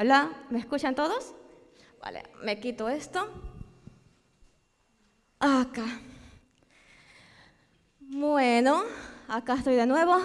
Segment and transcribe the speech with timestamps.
[0.00, 1.34] Hola, ¿me escuchan todos?
[2.00, 3.28] Vale, me quito esto.
[5.40, 5.84] Acá.
[7.98, 8.84] Bueno,
[9.26, 10.20] acá estoy de nuevo.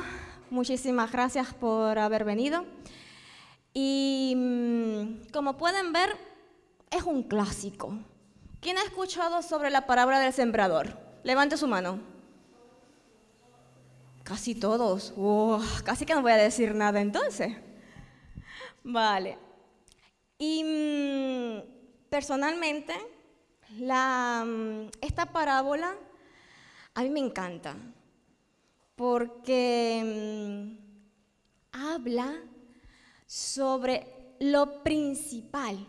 [0.52, 2.68] Muchísimas gracias por haber venido.
[3.74, 6.18] Y mm, como pueden ver,
[6.92, 7.98] es un clásico.
[8.62, 11.00] ¿Quién ha escuchado sobre la palabra del sembrador?
[11.24, 12.00] Levante su mano.
[14.21, 15.16] Casi todos.
[15.84, 17.58] casi que no voy a decir nada entonces.
[18.84, 19.43] Vale.
[20.38, 22.93] Y mm, personalmente,
[23.69, 25.96] mm, esta parábola
[26.96, 27.75] a mí me encanta
[28.96, 30.77] porque
[31.71, 32.39] habla
[33.25, 35.86] sobre lo principal,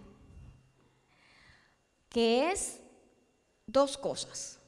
[2.08, 2.80] que es
[3.66, 4.58] dos cosas.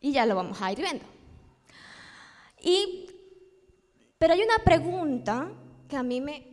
[0.00, 1.04] Y ya lo vamos a ir viendo.
[2.60, 3.06] Y,
[4.18, 5.48] pero hay una pregunta
[5.88, 6.51] que a mí me...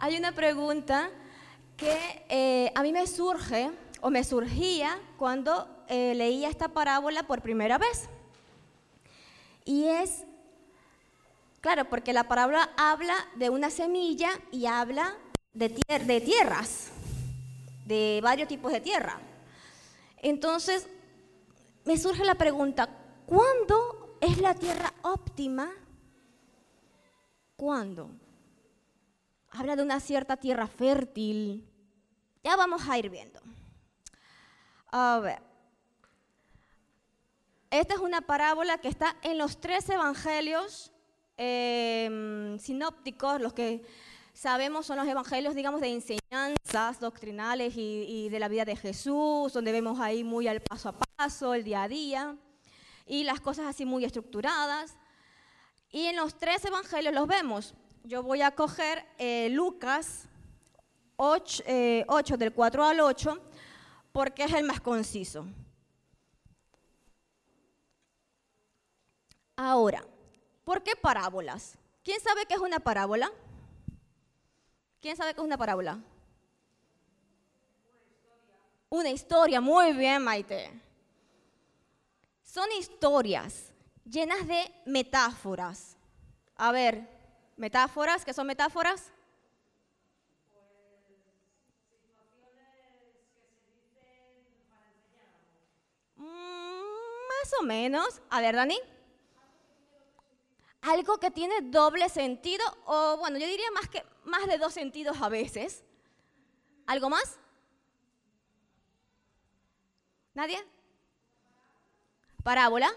[0.00, 1.10] Hay una pregunta
[1.76, 7.42] que eh, a mí me surge o me surgía cuando eh, leía esta parábola por
[7.42, 8.08] primera vez.
[9.64, 10.24] Y es,
[11.60, 15.16] claro, porque la parábola habla de una semilla y habla
[15.52, 15.68] de,
[16.06, 16.90] de tierras,
[17.84, 19.18] de varios tipos de tierra.
[20.18, 20.86] Entonces,
[21.84, 22.88] me surge la pregunta,
[23.26, 25.70] ¿cuándo es la tierra óptima?
[27.56, 28.10] ¿Cuándo?
[29.58, 31.68] Habla de una cierta tierra fértil.
[32.44, 33.40] Ya vamos a ir viendo.
[34.92, 35.42] A ver.
[37.68, 40.92] Esta es una parábola que está en los tres evangelios
[41.36, 43.84] em, sinópticos, los que
[44.32, 49.72] sabemos son los evangelios, digamos, de enseñanzas doctrinales y, de la vida de Jesús, donde
[49.72, 52.36] vemos ahí muy al paso a paso, el día a día,
[53.06, 54.94] y las cosas así muy estructuradas.
[55.90, 57.74] Y en los tres evangelios los vemos.
[58.04, 60.24] Yo voy a coger eh, Lucas
[61.16, 61.64] 8,
[62.06, 63.42] 8, eh, del 4 al 8,
[64.12, 65.46] porque es el más conciso.
[69.56, 70.04] Ahora,
[70.64, 71.76] ¿por qué parábolas?
[72.04, 73.30] ¿Quién sabe qué es una parábola?
[75.00, 76.00] ¿Quién sabe qué es una parábola?
[78.88, 80.70] Una historia, muy bien, Maite.
[82.42, 83.74] Son historias
[84.04, 85.96] llenas de metáforas.
[86.56, 87.17] A ver,
[87.58, 89.12] metáforas, ¿qué son metáforas?
[96.16, 98.22] Mm, más o menos.
[98.30, 98.78] A ver, Dani
[100.82, 105.20] algo que tiene doble sentido, o bueno, yo diría más, que, más de dos sentidos
[105.20, 105.84] a veces.
[106.86, 107.38] ¿Algo más?
[110.34, 110.64] ¿Nadie?
[112.42, 112.90] ¿Parábola?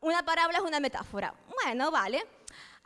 [0.00, 1.34] Una parábola es una metáfora.
[1.64, 2.24] Bueno, vale.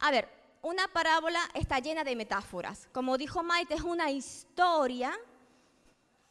[0.01, 0.29] A ver,
[0.63, 2.89] una parábola está llena de metáforas.
[2.93, 5.13] Como dijo Maite, es una historia,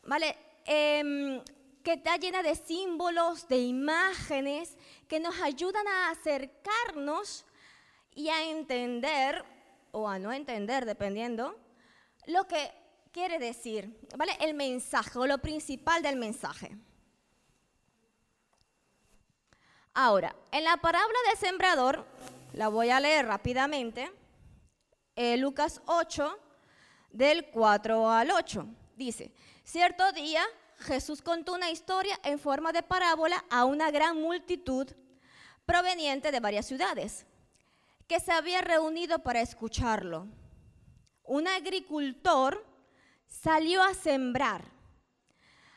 [0.03, 0.37] ¿vale?
[0.65, 1.41] Em,
[1.83, 4.75] que está llena de símbolos, de imágenes,
[5.07, 7.45] que nos ayudan a acercarnos
[8.13, 9.45] y a entender,
[9.91, 11.57] o a no entender, dependiendo,
[12.25, 12.71] lo que
[13.11, 14.35] quiere decir, ¿vale?
[14.39, 16.75] El mensaje o lo principal del mensaje.
[19.93, 22.05] Ahora, en la parábola del sembrador,
[22.53, 24.11] la voy a leer rápidamente,
[25.15, 26.37] eh, Lucas 8,
[27.11, 28.65] del 4 al 8,
[28.95, 29.31] dice,
[29.63, 30.43] cierto día
[30.79, 34.87] Jesús contó una historia en forma de parábola a una gran multitud
[35.65, 37.25] proveniente de varias ciudades
[38.07, 40.27] que se había reunido para escucharlo.
[41.23, 42.65] Un agricultor
[43.27, 44.65] salió a sembrar.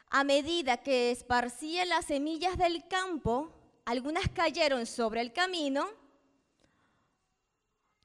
[0.08, 3.52] A medida que esparcía las semillas del campo,
[3.84, 5.86] algunas cayeron sobre el camino,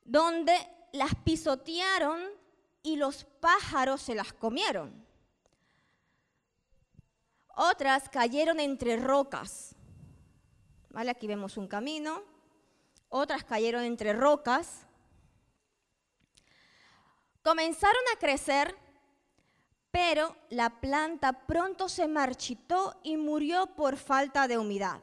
[0.07, 0.55] donde
[0.93, 2.21] las pisotearon
[2.81, 5.05] y los pájaros se las comieron.
[7.55, 9.75] Otras cayeron entre rocas.
[10.89, 11.11] ¿Vale?
[11.11, 12.23] Aquí vemos un camino.
[13.09, 14.85] Otras cayeron entre rocas.
[17.43, 18.75] Comenzaron a crecer,
[19.91, 25.01] pero la planta pronto se marchitó y murió por falta de humedad.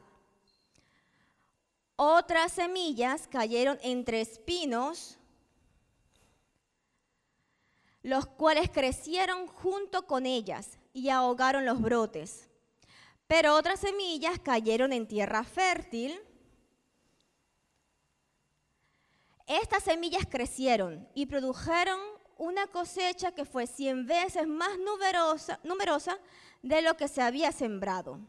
[1.95, 5.17] Otras semillas cayeron entre espinos,
[8.01, 12.49] los cuales crecieron junto con ellas y ahogaron los brotes.
[13.27, 16.19] Pero otras semillas cayeron en tierra fértil.
[19.47, 21.99] Estas semillas crecieron y produjeron
[22.37, 24.77] una cosecha que fue cien veces más
[25.63, 26.19] numerosa,
[26.61, 28.19] de lo que se había sembrado.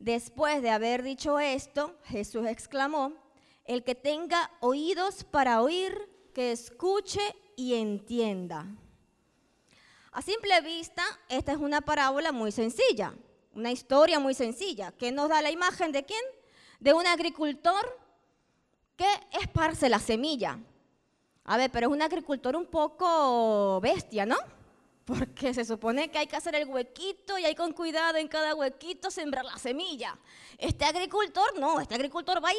[0.00, 3.12] Después de haber dicho esto, Jesús exclamó,
[3.66, 7.20] el que tenga oídos para oír, que escuche
[7.54, 8.66] y entienda.
[10.12, 13.14] A simple vista, esta es una parábola muy sencilla,
[13.54, 16.24] una historia muy sencilla, que nos da la imagen de quién?
[16.78, 18.00] De un agricultor
[18.96, 19.06] que
[19.38, 20.58] esparce la semilla.
[21.44, 24.38] A ver, pero es un agricultor un poco bestia, ¿no?
[25.10, 28.54] Porque se supone que hay que hacer el huequito y hay con cuidado en cada
[28.54, 30.16] huequito sembrar la semilla.
[30.56, 32.58] Este agricultor no, este agricultor va y,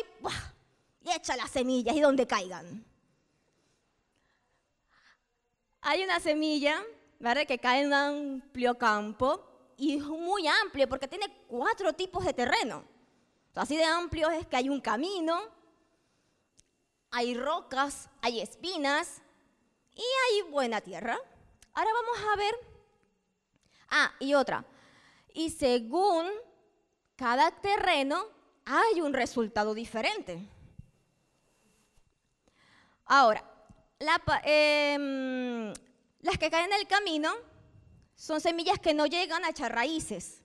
[1.08, 2.84] y echa las semillas y donde caigan.
[5.80, 6.84] Hay una semilla
[7.20, 7.48] ¿verdad?
[7.48, 12.34] que cae en un amplio campo y es muy amplio porque tiene cuatro tipos de
[12.34, 12.84] terreno.
[13.56, 15.40] Así de amplio es que hay un camino,
[17.12, 19.22] hay rocas, hay espinas
[19.96, 21.18] y hay buena tierra.
[21.74, 22.56] Ahora vamos a ver.
[23.90, 24.66] Ah, y otra.
[25.34, 26.28] Y según
[27.16, 28.26] cada terreno
[28.66, 30.48] hay un resultado diferente.
[33.06, 33.44] Ahora,
[34.44, 35.74] em,
[36.22, 37.34] las que caen en el camino
[38.16, 40.42] son semillas que no llegan a echar raíces.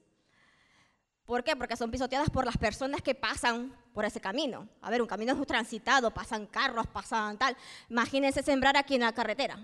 [1.25, 1.57] ¿Por qué?
[1.57, 4.69] Porque son pisoteadas por las personas que pasan por ese camino.
[4.81, 7.57] A ver, un camino es transitado, pasan carros, pasan tal.
[7.89, 9.59] Imagínense sembrar aquí en la carretera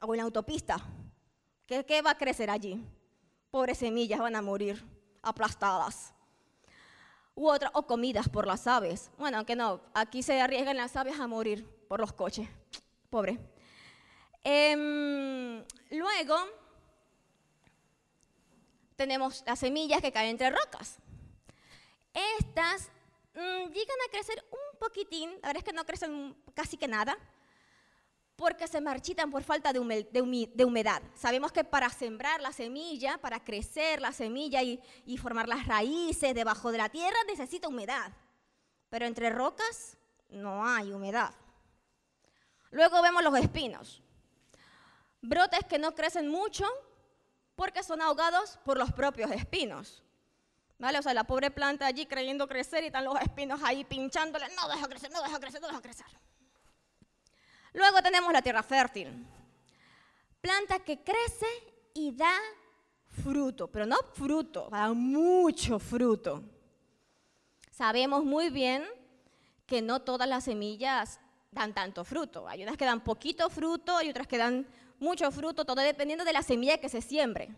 [0.00, 0.78] o en la autopista.
[1.66, 2.82] ¿Qué, va a crecer allí?
[3.50, 4.82] Pobres semillas van a morir
[5.22, 6.14] aplastadas.
[7.34, 9.10] U otra, o comidas por las aves.
[9.18, 12.48] Bueno, aunque no, aquí se arriesgan las aves a morir por los coches.
[13.10, 13.38] Pobre.
[14.42, 16.36] Em, luego,
[18.96, 20.96] tenemos las semillas que caen entre rocas.
[22.38, 22.90] Estas
[23.34, 27.16] mm, llegan a crecer un poquitín, la verdad es que no crecen casi que nada,
[28.38, 31.02] porque se marchitan por falta de, humedad.
[31.16, 36.36] Sabemos que para sembrar la semilla, para crecer la semilla y, y formar las raíces
[36.36, 38.12] debajo de la tierra, necesita humedad.
[38.90, 39.98] Pero entre rocas
[40.28, 41.34] no hay humedad.
[42.70, 44.04] Luego vemos los espinos.
[45.20, 46.64] Brotes que no crecen mucho,
[47.56, 50.04] porque son ahogados por los propios espinos.
[50.78, 51.00] ¿Vale?
[51.00, 54.68] O sea, la pobre planta allí creyendo crecer y están los espinos ahí pinchándole, no
[54.68, 56.06] deja crecer, no deja crecer, no deja crecer.
[57.72, 59.26] Luego tenemos la tierra fértil.
[60.40, 61.46] Planta que crece
[61.94, 62.32] y da
[63.22, 66.42] fruto, pero no fruto, da mucho fruto.
[67.70, 68.84] Sabemos muy bien
[69.66, 71.20] que no todas las semillas
[71.50, 72.48] dan tanto fruto.
[72.48, 74.66] Hay unas que dan poquito fruto y otras que dan
[74.98, 77.48] mucho fruto, todo dependiendo de la semilla que se siembre.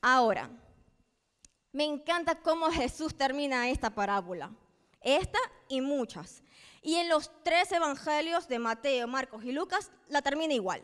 [0.00, 0.50] Ahora,
[1.72, 4.50] me encanta cómo Jesús termina esta parábola,
[5.00, 6.42] esta y muchas.
[6.82, 10.82] Y en los tres evangelios de Mateo, Marcos y Lucas la termina igual.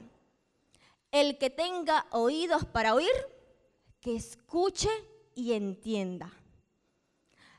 [1.11, 3.11] El que tenga oídos para oír,
[4.01, 4.91] que escuche
[5.35, 6.33] y entienda.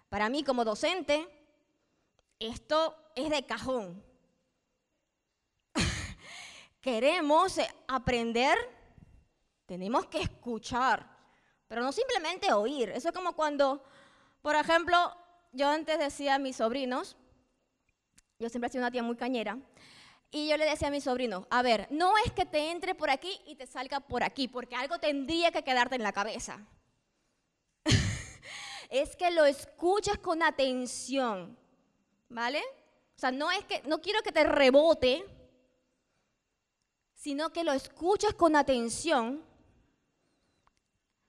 [0.07, 1.27] Para mí como docente,
[2.39, 4.01] esto es de cajón
[6.81, 7.57] queremos
[7.87, 8.57] aprender,
[9.65, 11.05] tenemos que escuchar,
[11.67, 12.89] pero no simplemente oír.
[12.89, 13.83] Eso es como cuando,
[14.41, 15.15] por ejemplo,
[15.51, 17.17] yo antes decía a mis sobrinos,
[18.39, 19.59] yo siempre he sido una tía muy cañera,
[20.31, 23.09] y yo le decía a mis sobrinos, a ver, no es que te entre por
[23.09, 26.65] aquí y te salga por aquí, porque algo tendría que quedarte en la cabeza.
[28.89, 31.57] es que lo escuches con atención,
[32.29, 32.61] ¿vale?
[33.17, 35.25] O sea, no es que, no quiero que te rebote,
[37.13, 39.43] sino que lo escuches con atención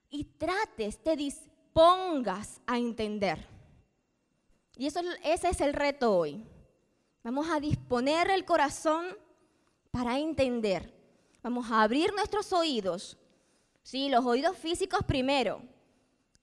[0.09, 3.45] y trates, te dispongas a entender.
[4.77, 6.45] Y eso, ese es el reto hoy.
[7.23, 9.05] Vamos a disponer el corazón
[9.91, 10.93] para entender.
[11.43, 13.17] Vamos a abrir nuestros oídos.
[13.83, 15.61] Sí, los oídos físicos primero,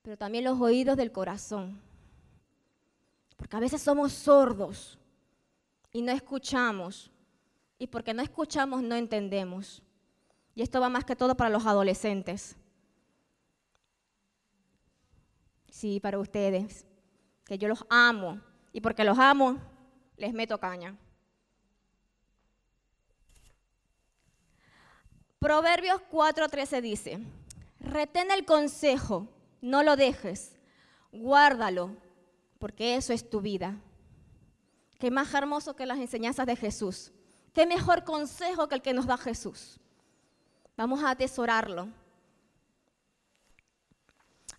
[0.03, 1.81] pero también los oídos del corazón.
[3.37, 4.99] Porque a veces somos sordos
[5.93, 7.11] y no escuchamos
[7.79, 9.83] y porque no escuchamos, no entendemos.
[10.55, 12.57] Y esto va más que todo para los adolescentes.
[15.71, 16.85] Sí, para ustedes,
[17.45, 18.41] que yo los amo.
[18.73, 19.59] Y porque los amo,
[20.19, 20.97] les meto caña.
[25.39, 27.21] Proverbios 4:13 dice,
[27.81, 29.29] retén el consejo,
[29.61, 30.57] no lo dejes,
[31.13, 31.97] guárdalo,
[32.59, 33.77] porque eso es tu vida.
[34.99, 37.13] Qué más hermoso que las enseñanzas de Jesús.
[37.55, 39.79] ¿Qué mejor consejo que el que nos da Jesús?
[40.77, 41.89] Vamos a atesorarlo.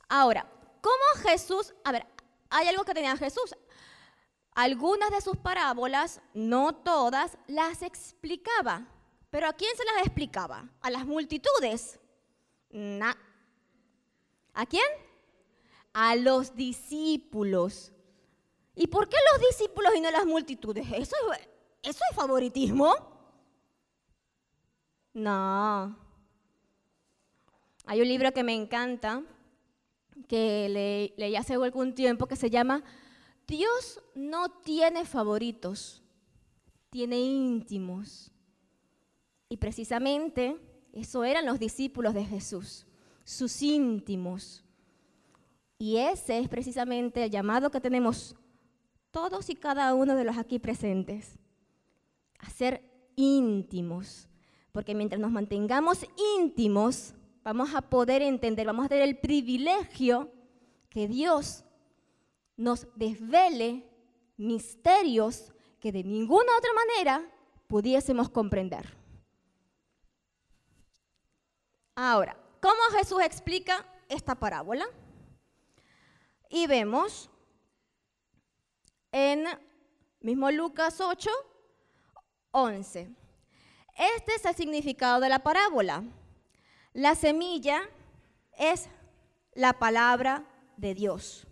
[0.08, 0.50] Ahora,
[0.82, 1.74] ¿cómo Jesús?
[1.84, 2.06] A ver,
[2.50, 3.56] hay algo que tenía Jesús.
[4.54, 8.88] Algunas de sus parábolas, no todas, las explicaba.
[9.30, 10.70] ¿Pero a quién se las explicaba?
[10.82, 12.00] ¿A las multitudes?
[12.70, 13.14] No.
[14.54, 14.84] ¿A quién?
[15.94, 17.92] A los discípulos.
[18.76, 20.88] ¿Y por qué los discípulos y no las multitudes?
[20.92, 21.50] Eso es
[21.82, 22.94] ¿Eso es favoritismo?
[25.14, 25.98] No.
[27.86, 29.24] Hay un libro que me encanta,
[30.28, 32.84] que leí hace algún tiempo, que se llama
[33.50, 36.04] Dios no tiene favoritos,
[36.92, 38.32] tiene íntimos.
[39.50, 40.56] Y precisamente
[40.94, 42.86] eso eran los discípulos de Jesús,
[43.24, 44.64] sus íntimos.
[45.80, 48.36] Y ese es precisamente el llamado que tenemos
[49.10, 51.40] todos y cada uno de los aquí presentes,
[52.38, 52.84] a ser
[53.16, 54.30] íntimos.
[54.72, 56.06] Porque mientras nos mantengamos
[56.38, 60.32] íntimos, vamos a poder entender, vamos a tener el privilegio
[60.92, 61.64] que Dios
[62.60, 63.90] nos desvele
[64.36, 67.32] misterios que de ninguna otra manera
[67.68, 68.98] pudiésemos comprender.
[71.96, 74.86] Ahora, ¿cómo Jesús explica esta parábola?
[76.50, 77.30] Y vemos
[79.14, 79.46] en
[80.20, 81.30] mismo Lucas 8,
[82.52, 83.10] 11.
[84.18, 86.04] Este es el significado de la parábola.
[86.92, 87.84] La semilla
[88.58, 88.90] es
[89.54, 90.44] la palabra
[90.76, 91.49] de Dios.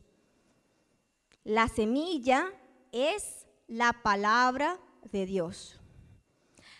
[1.47, 2.51] La semilla
[2.91, 4.81] es la palabra
[5.13, 5.79] de Dios.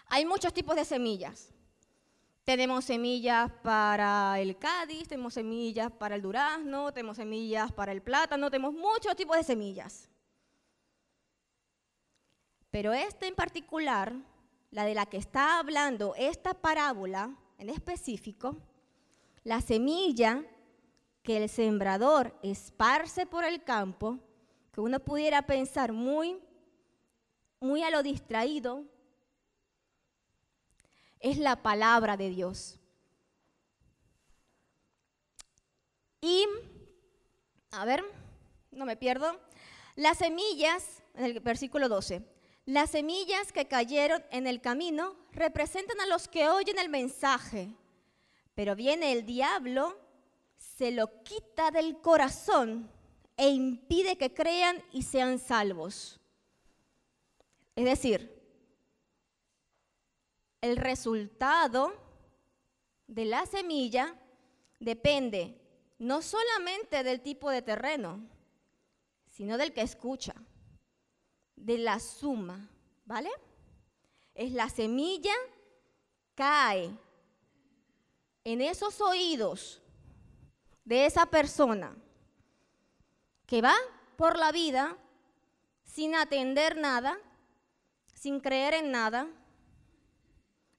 [0.07, 1.53] Hay muchos tipos de semillas.
[2.43, 8.51] Tenemos semillas para el Cádiz, tenemos semillas para el durazno, tenemos semillas para el plátano,
[8.51, 10.09] tenemos muchos tipos de semillas.
[12.69, 14.17] Pero esta en particular,
[14.71, 18.57] la de la que está hablando esta parábola en específico,
[19.45, 20.43] la semilla
[21.24, 24.26] que el sembrador esparce por el campo,
[24.77, 26.39] que uno pudiera pensar muy,
[27.60, 28.86] muy a lo distraído,
[31.19, 32.79] es la palabra de Dios.
[36.22, 36.46] Y,
[37.72, 38.03] a ver,
[38.69, 39.39] no me pierdo,
[39.96, 42.22] las semillas, en el versículo 12,
[42.65, 47.74] las semillas que cayeron en el camino representan a los que oyen el mensaje,
[48.53, 49.98] pero viene el diablo,
[50.55, 52.96] se lo quita del corazón
[53.38, 56.20] e impide que crean y sean salvos.
[57.75, 58.36] Es decir,
[60.62, 61.94] el resultado
[63.06, 64.20] de la semilla
[64.79, 65.62] depende
[66.00, 68.27] no solamente del tipo de terreno,
[69.29, 70.34] sino del que escucha
[71.56, 72.70] de la suma,
[73.06, 73.29] ¿vale?
[74.34, 75.34] Es la semilla
[76.34, 76.91] cae
[78.44, 79.82] en esos oídos
[80.86, 81.96] de esa persona
[83.48, 83.74] que va
[84.18, 84.96] por la vida
[85.84, 87.18] sin atender nada,
[88.13, 89.27] sin creer en nada,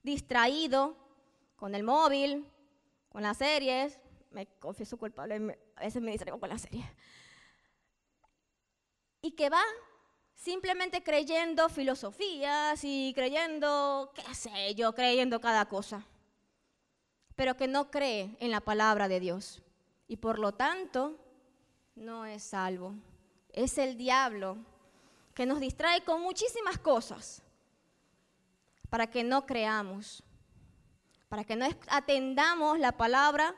[0.03, 0.95] distraído
[1.57, 2.49] con el móvil,
[3.09, 3.99] con las series,
[4.31, 6.85] me confieso culpable, a veces me distraigo con las series,
[9.21, 9.63] y que va
[10.35, 16.05] simplemente creyendo filosofías y creyendo, qué sé yo, creyendo cada cosa,
[17.35, 19.61] pero que no cree en la palabra de Dios.
[20.07, 21.17] Y por lo tanto
[21.99, 22.95] no es salvo.
[23.51, 24.57] Es el diablo
[25.35, 27.41] que nos distrae con muchísimas cosas
[28.89, 30.23] para que no creamos,
[31.27, 33.55] para que no atendamos la palabra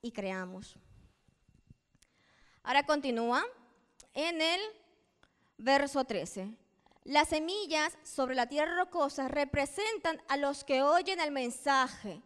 [0.00, 0.76] y creamos.
[2.62, 3.44] Ahora continúa
[4.14, 4.60] en el
[5.58, 6.48] verso 13.
[7.04, 12.22] Las semillas sobre la tierra rocosa representan a los que oyen el mensaje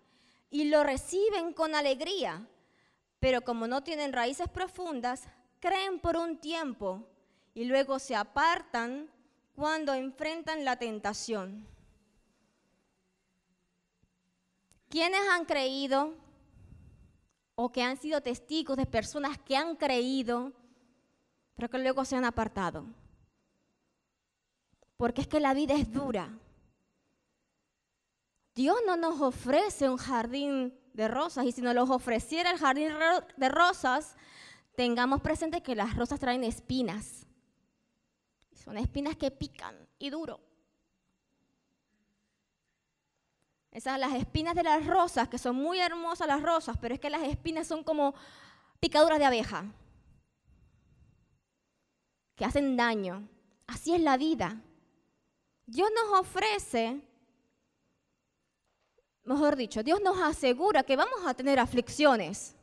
[0.50, 2.46] y lo reciben con alegría,
[3.20, 5.28] pero como no tienen raíces profundas,
[5.66, 7.06] creen por un tiempo
[7.54, 9.10] y luego se apartan
[9.54, 11.66] cuando enfrentan la tentación.
[14.88, 16.14] ¿Quiénes han creído
[17.54, 20.52] o que han sido testigos de personas que han creído,
[21.54, 22.86] pero que luego se han apartado?
[24.96, 26.30] porque es que la vida es dura.
[28.54, 32.88] Dios no nos ofrece un jardín de rosas y si nos los ofreciera el jardín
[33.36, 34.16] de rosas,
[34.76, 37.26] tengamos presente que las rosas traen espinas.
[38.52, 40.40] Son espinas que pican y duro.
[43.70, 47.10] Esas las espinas de las rosas, que son muy hermosas las rosas, pero es que
[47.10, 48.14] las espinas son como
[48.80, 49.66] picaduras de abeja,
[52.34, 53.28] que hacen daño.
[53.66, 54.62] Así es la vida.
[55.66, 57.02] Dios nos ofrece,
[59.24, 62.55] mejor dicho, Dios nos asegura que vamos a tener aflicciones,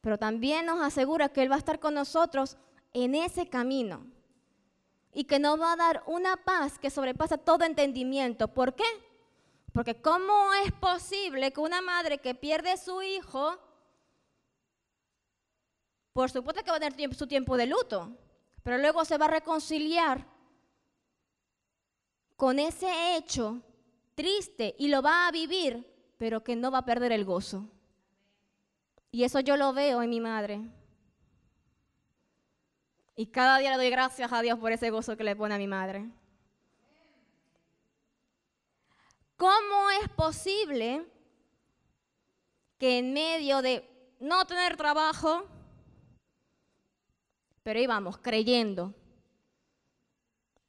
[0.00, 2.56] pero también nos asegura que Él va a estar con nosotros
[2.92, 4.06] en ese camino
[5.12, 8.48] y que nos va a dar una paz que sobrepasa todo entendimiento.
[8.48, 8.84] ¿Por qué?
[9.72, 13.58] Porque ¿cómo es posible que una madre que pierde a su hijo,
[16.12, 18.16] por supuesto que va a tener su tiempo de luto,
[18.62, 20.26] pero luego se va a reconciliar
[22.36, 23.60] con ese hecho
[24.14, 27.68] triste y lo va a vivir, pero que no va a perder el gozo.
[29.10, 30.60] Y eso yo lo veo en mi madre.
[33.16, 35.58] Y cada día le doy gracias a Dios por ese gozo que le pone a
[35.58, 36.08] mi madre.
[39.36, 41.06] ¿Cómo es posible
[42.78, 43.88] que en medio de
[44.20, 45.44] no tener trabajo,
[47.62, 48.94] pero íbamos creyendo,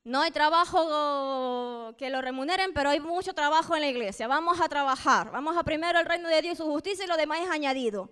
[0.04, 4.28] no hay trabajo que lo remuneren, pero hay mucho trabajo en la iglesia.
[4.28, 5.30] Vamos a trabajar.
[5.32, 8.10] Vamos a primero el reino de Dios y su justicia y lo demás es añadido.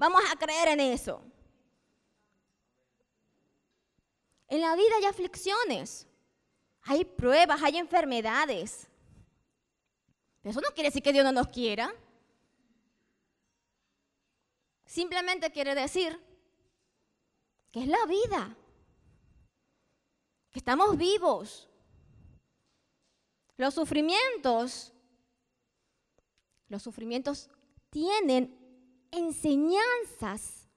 [0.00, 1.22] Vamos a creer en eso.
[4.48, 6.06] En la vida hay aflicciones,
[6.84, 8.88] hay pruebas, hay enfermedades.
[10.42, 11.94] eso no quiere decir que Dios no nos quiera.
[14.86, 16.18] Simplemente quiere decir
[17.70, 18.56] que es la vida
[20.50, 21.68] que estamos vivos.
[23.58, 24.94] Los sufrimientos,
[26.68, 27.50] los sufrimientos
[27.90, 28.59] tienen
[29.12, 30.68] enseñanzas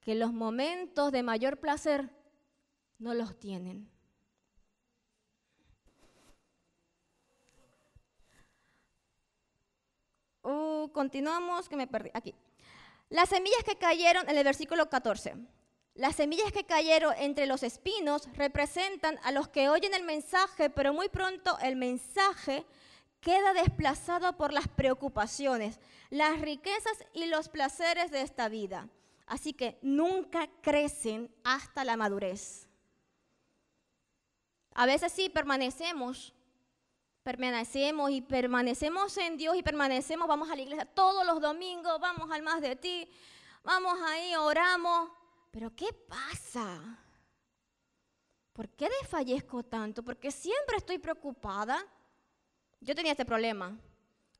[0.00, 2.08] que los momentos de mayor placer
[2.98, 3.90] no los tienen.
[10.42, 12.10] Uh, continuamos, que me perdí.
[12.14, 12.34] Aquí.
[13.10, 15.34] Las semillas que cayeron en el versículo 14.
[15.94, 20.94] Las semillas que cayeron entre los espinos representan a los que oyen el mensaje, pero
[20.94, 22.64] muy pronto el mensaje
[23.20, 25.78] queda desplazado por las preocupaciones,
[26.10, 28.88] las riquezas y los placeres de esta vida.
[29.26, 32.66] Así que nunca crecen hasta la madurez.
[34.72, 36.32] A veces sí permanecemos,
[37.22, 42.30] permanecemos y permanecemos en Dios y permanecemos, vamos a la iglesia todos los domingos, vamos
[42.30, 43.10] al más de ti,
[43.64, 45.10] vamos ahí, oramos,
[45.50, 46.80] pero ¿qué pasa?
[48.52, 50.02] ¿Por qué desfallezco tanto?
[50.02, 51.84] Porque siempre estoy preocupada.
[52.80, 53.76] Yo tenía este problema.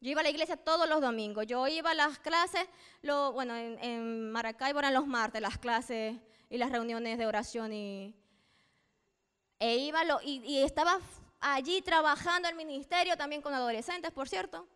[0.00, 1.46] Yo iba a la iglesia todos los domingos.
[1.46, 2.66] Yo iba a las clases,
[3.02, 6.16] lo, bueno, en, Maracaibo eran los martes las clases
[6.48, 8.14] y las reuniones de oración y,
[9.58, 11.00] e iba lo, y, estaba
[11.40, 14.68] allí trabajando en el ministerio también con adolescentes, por cierto.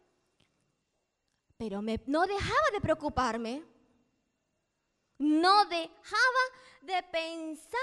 [1.57, 3.63] Pero no dejaba de preocuparme
[5.23, 6.45] no dejaba
[6.83, 7.79] de pensar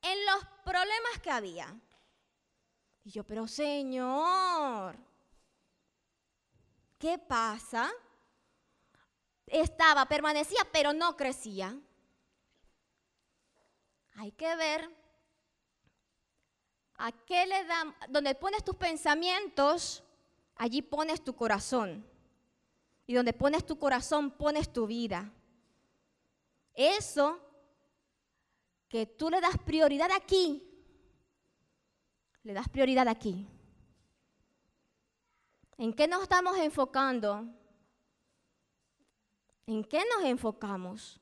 [0.00, 1.74] en los problemas que había.
[3.04, 4.96] Y yo, pero Señor,
[6.98, 7.90] ¿qué pasa?
[9.46, 11.76] Estaba, permanecía, pero no crecía.
[14.14, 14.88] Hay que ver
[16.96, 20.04] a qué le da, donde pones tus pensamientos,
[20.54, 22.06] allí pones tu corazón.
[23.04, 25.32] Y donde pones tu corazón, pones tu vida.
[26.72, 27.40] Eso
[28.88, 30.71] que tú le das prioridad aquí,
[32.44, 33.46] le das prioridad aquí.
[35.78, 37.46] ¿En qué nos estamos enfocando?
[39.66, 41.20] ¿En qué nos enfocamos?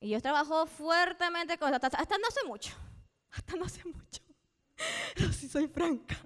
[0.00, 2.72] Y yo trabajo fuertemente con hasta, hasta no hace mucho,
[3.30, 4.22] hasta no hace mucho.
[5.14, 6.16] Pero si soy franca.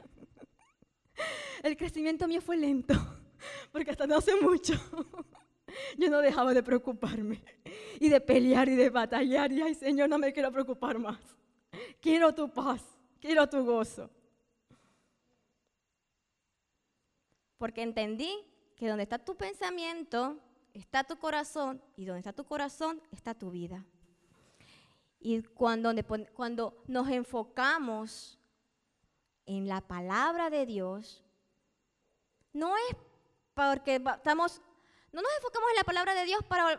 [1.63, 2.95] El crecimiento mío fue lento,
[3.73, 4.75] porque hasta no hace mucho
[5.97, 7.43] yo no dejaba de preocuparme
[7.99, 9.53] y de pelear y de batallar.
[9.53, 11.19] Y ay, Señor, no me quiero preocupar más.
[12.01, 12.83] Quiero tu paz,
[13.21, 14.11] quiero tu gozo.
[17.59, 18.33] Porque entendí
[18.77, 20.39] que donde está tu pensamiento,
[20.75, 23.85] está tu corazón, y donde está tu corazón, está tu vida.
[25.19, 25.93] Y cuando,
[26.35, 28.39] cuando nos enfocamos
[29.47, 31.25] en la palabra de Dios,
[32.53, 32.97] no es
[33.55, 34.61] porque estamos
[35.17, 36.79] no nos enfocamos en la palabra de Dios para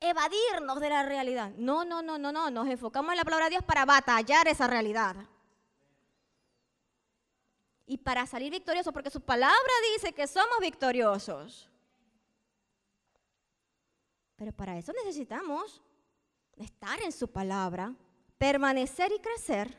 [0.00, 1.52] evadirnos de la realidad.
[1.56, 2.50] No, no, no, no, no.
[2.50, 5.16] Nos enfocamos en la palabra de Dios para batallar esa realidad.
[7.86, 11.70] Y para salir victoriosos, porque su palabra dice que somos victoriosos.
[14.36, 15.80] Pero para eso necesitamos
[16.56, 17.94] estar en su palabra,
[18.38, 19.78] permanecer y crecer.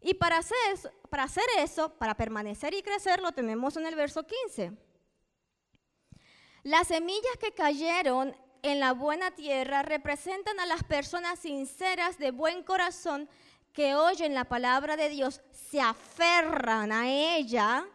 [0.00, 3.94] Y para hacer, eso, para hacer eso, para permanecer y crecer, lo tenemos en el
[3.94, 4.72] verso 15.
[6.62, 12.62] Las semillas que cayeron en la buena tierra representan a las personas sinceras de buen
[12.62, 13.28] corazón
[13.72, 17.86] que oyen la palabra de Dios, se aferran a ella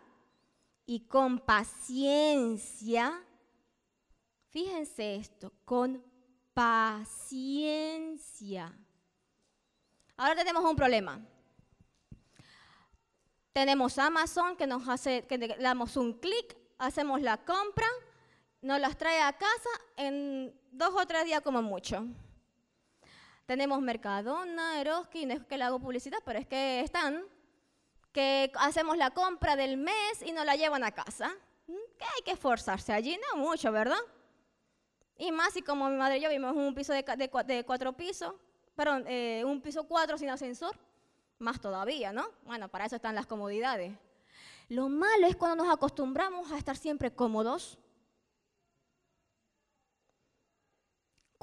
[0.86, 3.22] y con paciencia,
[4.50, 6.04] fíjense esto, con
[6.54, 7.66] paciencia.
[10.18, 11.20] Ahora tenemos un problema.
[13.52, 17.88] Tenemos Amazon que nos hace, que damos un clic, hacemos la compra
[18.66, 22.04] nos las trae a casa en dos o tres días como mucho.
[23.46, 27.24] Tenemos Mercadona, Eroski, no es que le hago publicidad, pero es que están.
[28.12, 31.30] que hacemos la compra del mes y nos la llevan a casa.
[31.68, 31.74] ¿Mm?
[32.00, 33.20] ¿Qué hay que esforzarse allí?
[33.30, 34.00] No mucho, ¿verdad?
[35.16, 38.34] Y más si como mi madre y yo vivimos un piso de, cuatro pisos,
[38.76, 40.76] perdón, eh, un piso cuatro sin ascensor,
[41.38, 42.30] más todavía, ¿no?
[42.46, 43.96] Bueno, para eso están las comodidades.
[44.70, 47.78] Lo malo es cuando nos acostumbramos a estar siempre cómodos.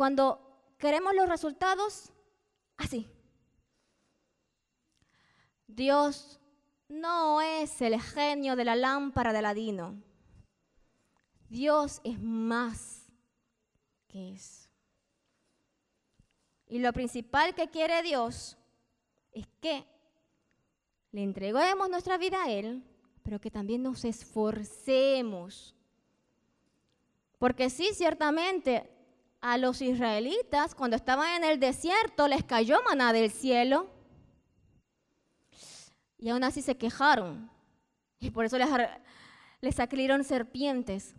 [0.02, 2.12] Cuando queremos los resultados
[2.76, 3.08] así.
[5.68, 6.40] Dios
[6.88, 10.02] no es el genio de la lámpara de Aladino.
[11.48, 13.12] Dios es más
[14.08, 14.68] que eso.
[16.66, 18.58] Y lo principal que quiere Dios
[19.30, 19.86] es que
[21.12, 22.82] le entreguemos nuestra vida a Él,
[23.22, 25.76] pero que también nos esforcemos.
[27.38, 28.91] Porque sí, ciertamente,
[29.42, 33.90] a los israelitas, cuando estaban en el desierto, les cayó maná del cielo
[36.16, 37.50] y aún así se quejaron.
[38.20, 38.68] Y por eso les,
[39.60, 39.74] les
[40.24, 41.16] serpientes.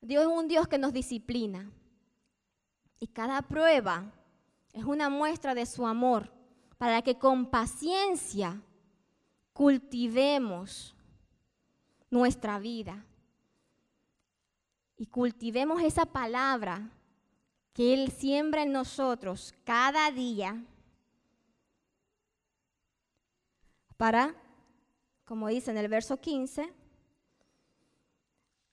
[0.00, 1.68] Dios es un Dios que nos disciplina.
[3.00, 4.12] Y cada prueba
[4.72, 6.32] es una muestra de su amor
[6.78, 8.62] para que con paciencia
[9.52, 10.94] cultivemos
[12.10, 13.04] nuestra vida.
[14.96, 16.90] Y cultivemos esa palabra
[17.72, 20.62] que Él siembra en nosotros cada día
[23.96, 24.34] para,
[25.24, 26.72] como dice en el verso 15,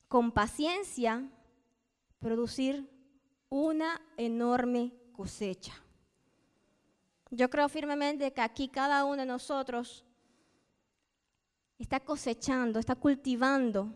[0.07, 1.27] con paciencia
[2.19, 2.87] producir
[3.49, 5.73] una enorme cosecha.
[7.31, 10.03] Yo creo firmemente que aquí cada uno de nosotros
[11.79, 13.93] está cosechando, está cultivando,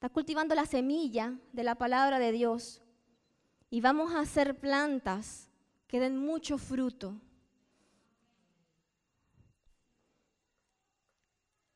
[0.00, 2.80] está cultivando la semilla de la palabra de Dios
[3.68, 5.50] y vamos a hacer plantas
[5.86, 7.20] que den mucho fruto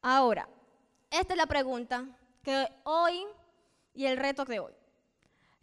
[0.00, 0.48] Ahora,
[1.10, 2.06] esta es la pregunta
[2.42, 3.26] que hoy
[3.92, 4.72] y el reto de hoy.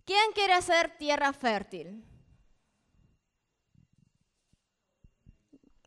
[0.05, 2.03] ¿Quién quiere ser tierra fértil?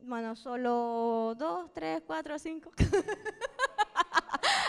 [0.02, 2.70] Bueno, solo dos, tres, cuatro, cinco.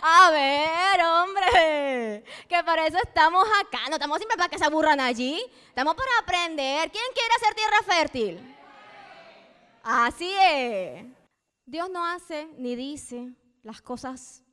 [0.07, 3.89] A ver, hombre, que para eso estamos acá.
[3.89, 5.43] No estamos siempre para que se aburran allí.
[5.67, 6.91] Estamos para aprender.
[6.91, 8.55] ¿Quién quiere ser tierra fértil?
[9.81, 11.05] Así es.
[11.65, 14.43] Dios no hace ni dice las cosas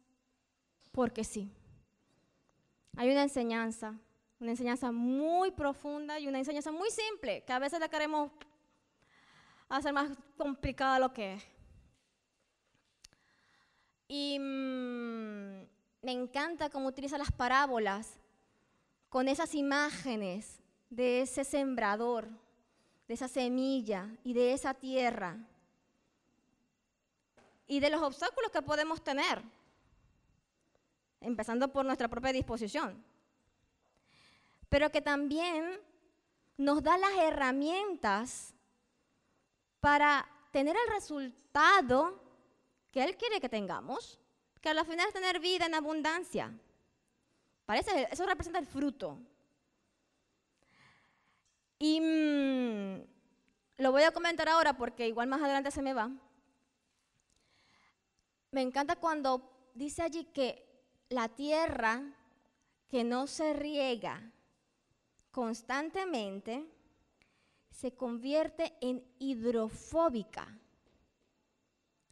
[0.90, 1.52] porque sí.
[2.96, 3.94] Hay una enseñanza,
[4.40, 8.30] una enseñanza muy profunda y una enseñanza muy simple, que a veces la queremos
[9.68, 11.44] hacer más complicada lo que es.
[14.14, 15.66] Y mm,
[16.02, 18.18] me encanta cómo utiliza las parábolas
[19.08, 22.28] con esas imágenes de ese sembrador,
[23.08, 25.38] de esa semilla y de esa tierra.
[27.66, 29.42] Y de los obstáculos que podemos tener,
[31.22, 33.02] empezando por nuestra propia disposición,
[34.68, 35.80] pero que también
[36.58, 38.52] nos da las herramientas
[39.80, 42.21] para tener el resultado
[42.92, 44.20] que Él quiere que tengamos,
[44.60, 46.52] que al final es tener vida en abundancia.
[47.66, 49.18] Parece, eso representa el fruto.
[51.78, 53.02] Y mm,
[53.78, 56.12] lo voy a comentar ahora porque igual más adelante se me va
[58.52, 60.64] me encanta cuando dice allí que
[61.08, 62.02] la tierra
[62.88, 64.30] que no se riega
[65.30, 66.66] constantemente
[67.70, 70.58] se convierte en hidrofóbica.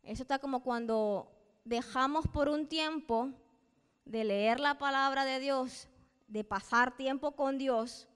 [0.02, 1.30] Eso está como cuando
[1.64, 3.30] dejamos por un tiempo
[4.04, 5.88] de leer la palabra de Dios,
[6.26, 8.08] de pasar tiempo con Dios,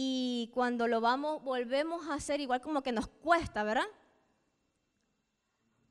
[0.00, 3.88] y cuando lo vamos, volvemos a hacer igual como que nos cuesta, ¿verdad?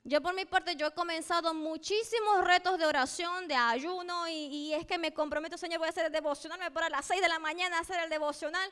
[0.05, 4.86] Yo por mi parte, yo he comenzado muchísimos retos de oración, de ayuno, y, es
[4.86, 7.27] que me comprometo, Señor, voy a hacer el devocional, me paro a las 6 de
[7.27, 8.71] la mañana a hacer el devocional.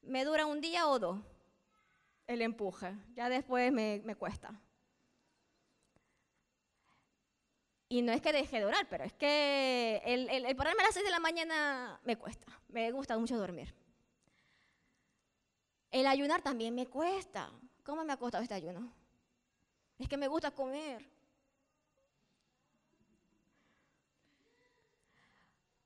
[0.00, 1.18] Me dura un día o dos
[2.32, 4.52] el empuje, ya después me, cuesta.
[7.88, 10.94] Y no es que deje de orar, pero es que el, el, pararme a las
[10.94, 13.74] 6 de la mañana me cuesta, me gusta mucho dormir.
[15.90, 17.50] El ayunar también me cuesta.
[17.84, 18.90] ¿Cómo me ha costado este ayuno?
[19.98, 21.06] Es que me gusta comer.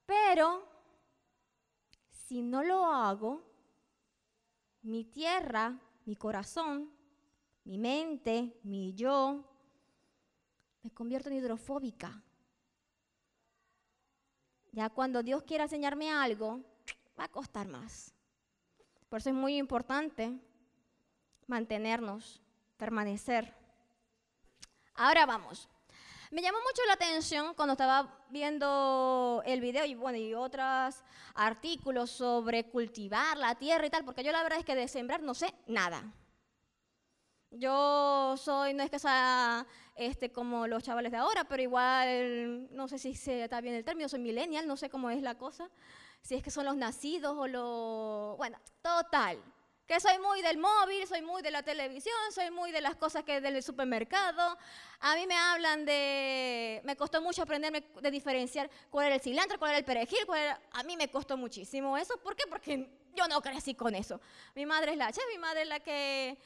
[0.06, 0.68] Pero
[2.10, 3.42] si no lo hago,
[4.82, 6.90] mi tierra, mi corazón,
[7.64, 9.44] mi mente, mi yo,
[10.82, 12.22] me convierto en hidrofóbica.
[14.72, 16.60] Ya cuando Dios quiera enseñarme algo,
[17.18, 18.14] va a costar más.
[19.08, 20.38] Por eso es muy importante
[21.46, 22.42] mantenernos,
[22.76, 23.54] permanecer.
[24.94, 25.68] Ahora vamos.
[26.30, 30.96] Me llamó mucho la atención cuando estaba viendo el video y bueno, y otros
[31.34, 35.22] artículos sobre cultivar la tierra y tal, porque yo la verdad es que de sembrar
[35.22, 36.02] no sé nada.
[37.50, 42.88] Yo soy, no es que sea este, como los chavales de ahora, pero igual, no
[42.88, 45.70] sé si se está bien el término, soy millennial, no sé cómo es la cosa,
[46.20, 48.36] si es que son los nacidos o los...
[48.36, 49.40] Bueno, total,
[49.86, 53.22] que soy muy del móvil, soy muy de la televisión, soy muy de las cosas
[53.22, 54.58] que del supermercado.
[55.00, 59.58] A mí me hablan de, me costó mucho aprenderme de diferenciar cuál era el cilantro,
[59.58, 62.16] cuál era el perejil, cuál a mí me costó muchísimo eso.
[62.18, 62.46] ¿Por qué?
[62.48, 64.20] Porque yo no crecí con eso.
[64.56, 66.36] Mi madre es la chef, mi madre es la que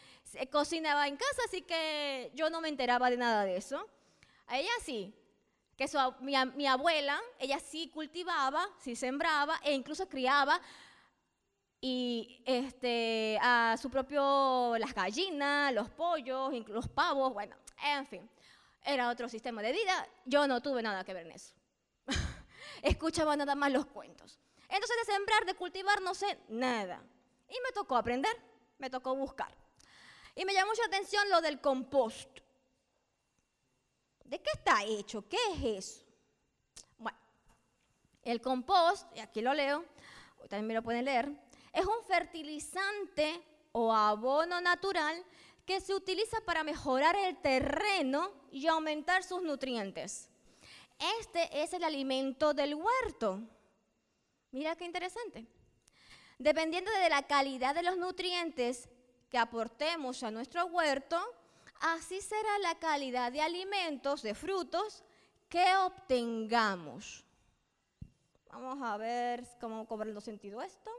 [0.53, 3.89] cocinaba en casa, así que yo no me enteraba de nada de eso.
[4.49, 5.15] A ella sí,
[5.79, 10.61] que su, mi, mi abuela, ella sí cultivaba, sí sembraba e incluso criaba
[11.81, 18.31] y este, a su propio, las gallinas, los pollos, los pavos, bueno, en fin,
[18.85, 20.09] era otro sistema de vida.
[20.27, 21.55] Yo no tuve nada que ver en eso.
[22.83, 24.39] Escuchaba nada más los cuentos.
[24.69, 27.03] Entonces de sembrar, de cultivar, no sé nada.
[27.49, 28.37] Y me tocó aprender,
[28.79, 29.53] me tocó buscar.
[30.35, 32.29] Y me llamó mucha atención lo del compost.
[34.25, 35.27] ¿De qué está hecho?
[35.29, 36.05] ¿Qué es eso?
[36.99, 37.19] Bueno,
[38.23, 39.85] el compost, y aquí lo leo,
[40.49, 41.33] también me lo pueden leer,
[41.73, 45.25] es un fertilizante o abono natural
[45.65, 50.29] que se utiliza para mejorar el terreno y aumentar sus nutrientes.
[51.21, 53.41] Este es el alimento del huerto.
[54.51, 55.47] Mira qué interesante.
[56.39, 58.89] Dependiendo de la calidad de los nutrientes
[59.31, 61.19] que aportemos a nuestro huerto,
[61.81, 65.05] así será la calidad de alimentos, de frutos
[65.49, 67.25] que obtengamos.
[68.51, 70.91] Vamos a ver cómo cobrando sentido esto.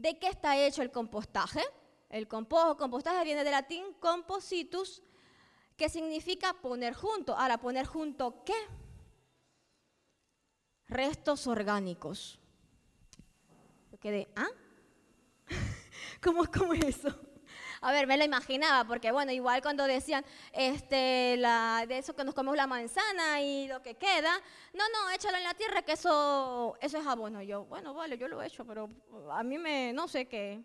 [0.00, 1.60] ¿De qué está hecho el compostaje?
[2.08, 5.02] El compostaje viene del latín compositus,
[5.76, 7.36] que significa poner junto.
[7.36, 8.54] Ahora, ¿poner junto qué?
[10.86, 12.40] Restos orgánicos.
[13.92, 14.48] Yo quedé, ¿ah?
[16.22, 17.20] ¿Cómo, ¿Cómo es eso?
[17.82, 22.24] A ver, me lo imaginaba, porque bueno, igual cuando decían este, la, de eso que
[22.24, 24.38] nos comemos la manzana y lo que queda,
[24.74, 27.40] no, no, échalo en la tierra, que eso, eso es abono.
[27.40, 28.90] Yo, bueno, vale, yo lo he hecho, pero
[29.30, 30.62] a mí me, no sé qué.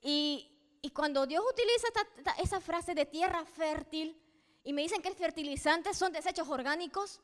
[0.00, 1.88] Y, y cuando Dios utiliza
[2.40, 4.22] esa frase de tierra fértil
[4.62, 7.20] y me dicen que el fertilizante son desechos orgánicos,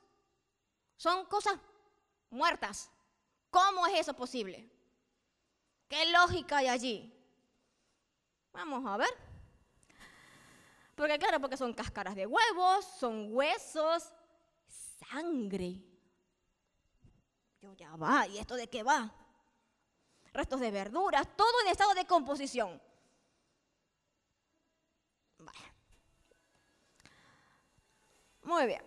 [0.96, 1.54] son cosas
[2.30, 2.90] muertas.
[3.48, 4.68] ¿Cómo es eso posible?
[5.88, 7.21] ¿Qué lógica hay allí?
[8.52, 9.10] Vamos a ver.
[10.94, 14.12] Porque claro, porque son cáscaras de huevos, son huesos,
[15.08, 15.82] sangre.
[17.60, 19.12] Yo ya va, ¿y esto de qué va?
[20.32, 22.80] Restos de verduras, todo en estado de composición.
[28.42, 28.82] Muy bien.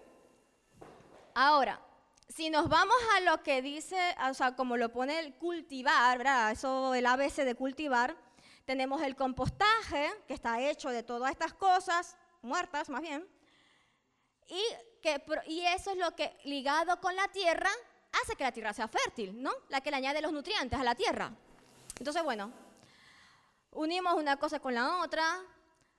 [1.34, 1.80] Ahora,
[2.28, 3.98] si nos vamos a lo que dice,
[4.30, 6.52] o sea, como lo pone el cultivar, ¿verdad?
[6.52, 8.16] Eso, el ABC de cultivar,
[8.66, 13.28] tenemos el compostaje, que está hecho de todas estas cosas, muertas más bien,
[14.48, 14.62] y,
[15.02, 17.70] que, y eso es lo que, ligado con la tierra,
[18.24, 19.52] hace que la tierra sea fértil, ¿no?
[19.70, 21.32] La que le añade los nutrientes a la tierra.
[21.98, 22.52] Entonces, bueno,
[23.72, 25.42] unimos una cosa con la otra,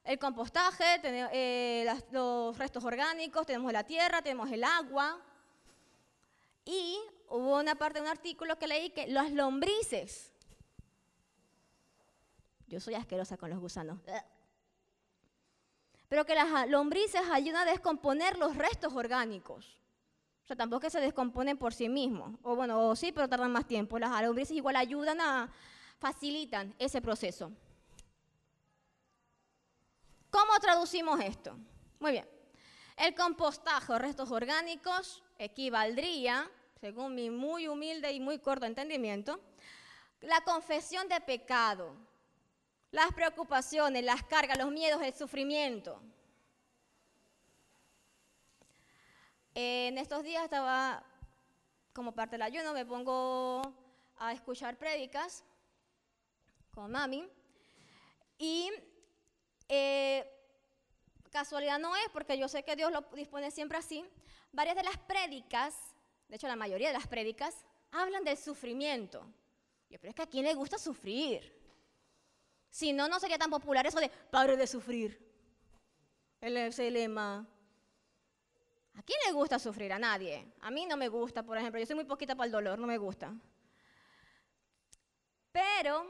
[0.04, 5.20] el compostaje, eh, los restos orgánicos, tenemos la tierra, tenemos el agua.
[6.64, 6.98] Y
[7.28, 10.32] hubo una parte de un artículo que leí que las lombrices
[12.66, 13.98] yo soy asquerosa con los gusanos.
[16.08, 19.80] Pero que las lombrices ayudan a descomponer los restos orgánicos.
[20.44, 22.38] O sea, tampoco que se descomponen por sí mismos.
[22.42, 23.98] O bueno, sí, pero tardan más tiempo.
[23.98, 25.52] Las lombrices igual ayudan a,
[25.98, 27.50] facilitan ese proceso.
[30.30, 31.56] ¿Cómo traducimos esto?
[31.98, 32.28] Muy bien.
[32.96, 36.50] El compostaje o restos orgánicos equivaldría,
[36.80, 39.40] según mi muy humilde y muy corto entendimiento,
[40.20, 41.94] la confesión de pecado,
[42.96, 46.00] las preocupaciones, las cargas, los miedos, el sufrimiento.
[49.54, 51.04] En estos días estaba,
[51.92, 53.60] como parte del ayuno, me pongo
[54.16, 55.44] a escuchar prédicas
[56.70, 57.28] con mami
[58.38, 58.70] y
[59.68, 60.26] eh,
[61.30, 64.06] casualidad no es, porque yo sé que Dios lo dispone siempre así,
[64.52, 65.76] varias de las prédicas,
[66.28, 69.20] de hecho la mayoría de las prédicas, hablan del sufrimiento.
[69.90, 71.55] Yo, pero es que a quién le gusta sufrir.
[72.76, 75.18] Si no, no sería tan popular eso de padre de sufrir.
[76.42, 77.48] Ese lema.
[78.92, 79.94] ¿A quién le gusta sufrir?
[79.94, 80.52] A nadie.
[80.60, 81.80] A mí no me gusta, por ejemplo.
[81.80, 83.34] Yo soy muy poquita para el dolor, no me gusta.
[85.52, 86.04] Pero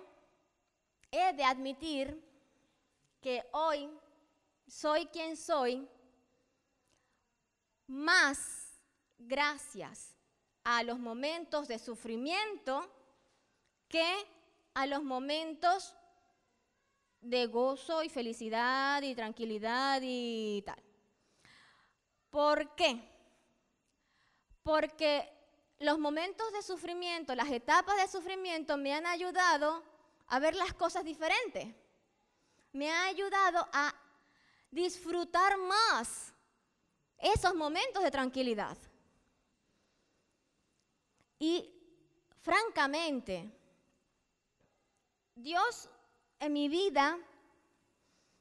[1.12, 2.20] he de admitir
[3.20, 3.88] que hoy
[4.66, 5.88] soy quien soy
[7.86, 8.80] más
[9.16, 10.16] gracias
[10.64, 12.92] a los momentos de sufrimiento
[13.86, 14.04] que
[14.74, 15.94] a los momentos
[17.20, 20.82] de gozo y felicidad y tranquilidad y tal.
[22.30, 23.00] ¿Por qué?
[24.62, 25.32] Porque
[25.78, 29.82] los momentos de sufrimiento, las etapas de sufrimiento me han ayudado
[30.28, 31.68] a ver las cosas diferentes.
[32.72, 33.94] Me ha ayudado a
[34.70, 36.32] disfrutar más
[37.18, 38.76] esos momentos de tranquilidad.
[41.38, 41.72] Y
[42.42, 43.50] francamente,
[45.34, 45.88] Dios
[46.38, 47.18] en mi vida,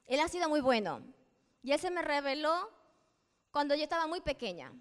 [0.05, 1.01] Él ha sido muy bueno.
[1.61, 2.71] Y Él se me reveló
[3.51, 4.71] cuando yo estaba muy pequeña.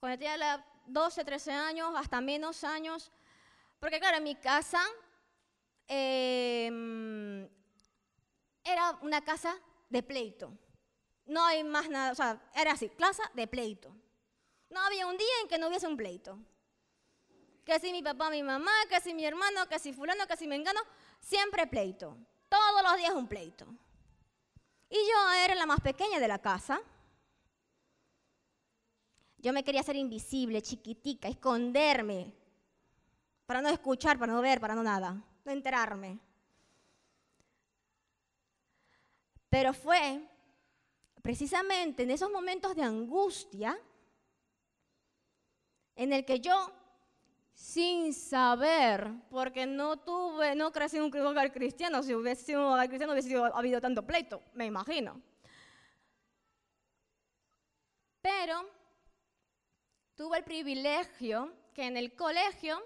[0.00, 3.10] Cuando tenía 12, 13 años, hasta menos años.
[3.80, 4.82] Porque claro, en mi casa
[5.86, 7.48] em,
[8.64, 10.52] era una casa de pleito.
[11.26, 13.94] No hay más nada, o sea, era así, casa de pleito.
[14.70, 16.38] No había un día en que no hubiese un pleito.
[17.64, 20.56] Que si mi papá, mi mamá, que si mi hermano, que fulano, que si me
[20.56, 20.80] engano,
[21.20, 22.16] siempre pleito.
[22.48, 23.66] Todos los días un pleito.
[24.88, 26.80] Y yo era la más pequeña de la casa.
[29.36, 32.32] Yo me quería hacer invisible, chiquitica, esconderme,
[33.46, 36.18] para no escuchar, para no ver, para no nada, no enterarme.
[39.48, 40.20] Pero fue
[41.22, 43.78] precisamente en esos momentos de angustia
[45.94, 46.72] en el que yo,
[47.58, 52.72] sin saber, porque no tuve, no crecí en un hogar cristiano, si hubiese sido un
[52.72, 55.20] hogar cristiano hubiese habido tanto pleito, me imagino.
[58.22, 58.64] Pero
[60.14, 62.80] tuve el privilegio que en el colegio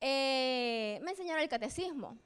[0.00, 2.16] eh, me enseñaron el catecismo.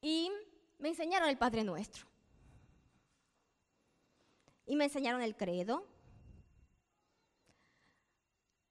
[0.00, 0.32] Y
[0.78, 2.04] me enseñaron el Padre Nuestro.
[4.66, 5.86] Y me enseñaron el credo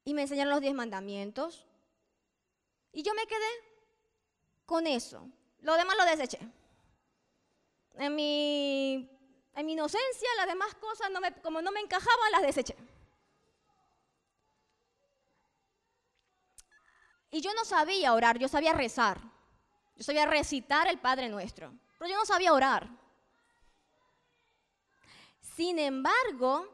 [0.06, 1.65] y me enseñaron los diez mandamientos
[2.94, 3.50] y yo me quedé
[4.65, 5.28] con eso.
[5.60, 6.39] Lo demás lo deseché.
[7.96, 9.10] En mi,
[9.56, 11.10] en mi inocencia, las demás cosas,
[11.41, 12.76] como no me encajaban, las deseché.
[17.32, 19.20] Y yo no sabía orar, yo sabía rezar.
[19.96, 22.88] Yo sabía recitar el Padre Nuestro, pero yo no sabía orar.
[25.41, 26.68] Sin embargo,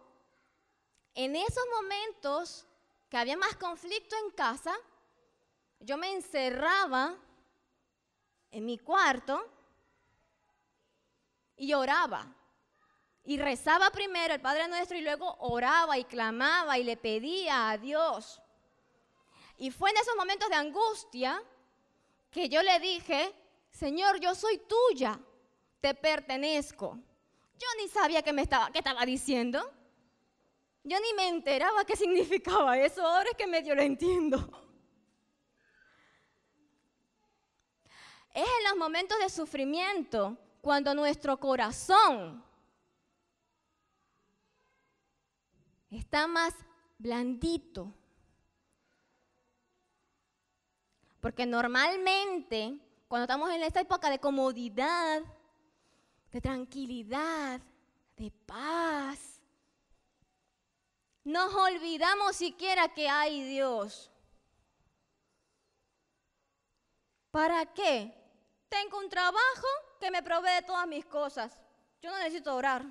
[1.14, 2.66] en esos momentos
[3.12, 4.74] que había más conflicto en casa,
[5.80, 7.16] yo me encerraba
[8.50, 9.48] en mi cuarto
[11.58, 12.26] y oraba.
[13.24, 17.78] Y rezaba primero el Padre Nuestro y luego oraba y clamaba y le pedía a
[17.78, 18.42] Dios
[19.62, 21.40] y fue en esos momentos de angustia
[22.32, 23.32] que yo le dije,
[23.70, 25.20] Señor, yo soy tuya,
[25.80, 26.98] te pertenezco.
[27.60, 29.72] Yo ni sabía qué me estaba, estaba diciendo.
[30.84, 33.06] Yo ni me enteraba qué significaba eso.
[33.06, 34.38] Ahora es que medio lo entiendo.
[38.34, 42.44] Es en los momentos de sufrimiento cuando nuestro corazón
[45.90, 46.54] está más
[46.98, 47.94] blandito,
[51.22, 55.22] Porque normalmente, cuando estamos en esta época de comodidad,
[56.32, 57.62] de tranquilidad,
[58.18, 59.31] de paz,
[61.24, 64.12] nos olvidamos siquiera que hay Dios.
[67.32, 68.14] ¿Para qué?
[68.68, 69.68] Tengo un trabajo
[70.00, 71.58] que me provee todas mis cosas.
[72.02, 72.84] Yo no necesito orar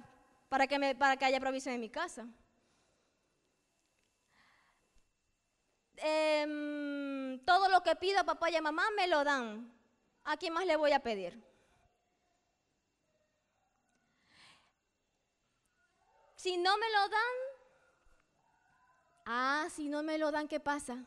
[0.48, 2.26] para que, haya provisión en mi casa.
[5.96, 9.72] Em, todo lo que pida papá y mamá me lo dan.
[10.24, 11.42] ¿A quién más le voy a pedir?
[16.36, 17.49] Si no me lo dan,
[19.26, 21.04] ah, si no me lo dan, ¿qué pasa?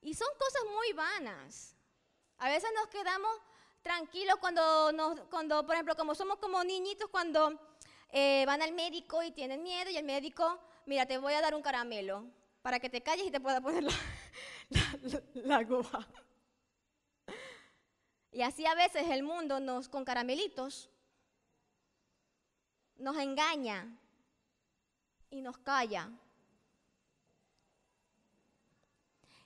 [0.00, 1.76] Y son cosas muy vanas.
[2.38, 3.30] A veces nos quedamos
[3.82, 7.58] tranquilos cuando, nos, cuando por ejemplo, como somos como niñitos, cuando
[8.10, 11.54] eh, van al médico y tienen miedo y el médico, mira, te voy a dar
[11.54, 12.24] un caramelo
[12.62, 13.92] para que te calles y te pueda poner la,
[15.34, 16.08] la.
[18.30, 20.90] Y así a veces el mundo nos, con caramelitos,
[22.98, 23.86] nos engaña
[25.30, 26.10] y nos calla.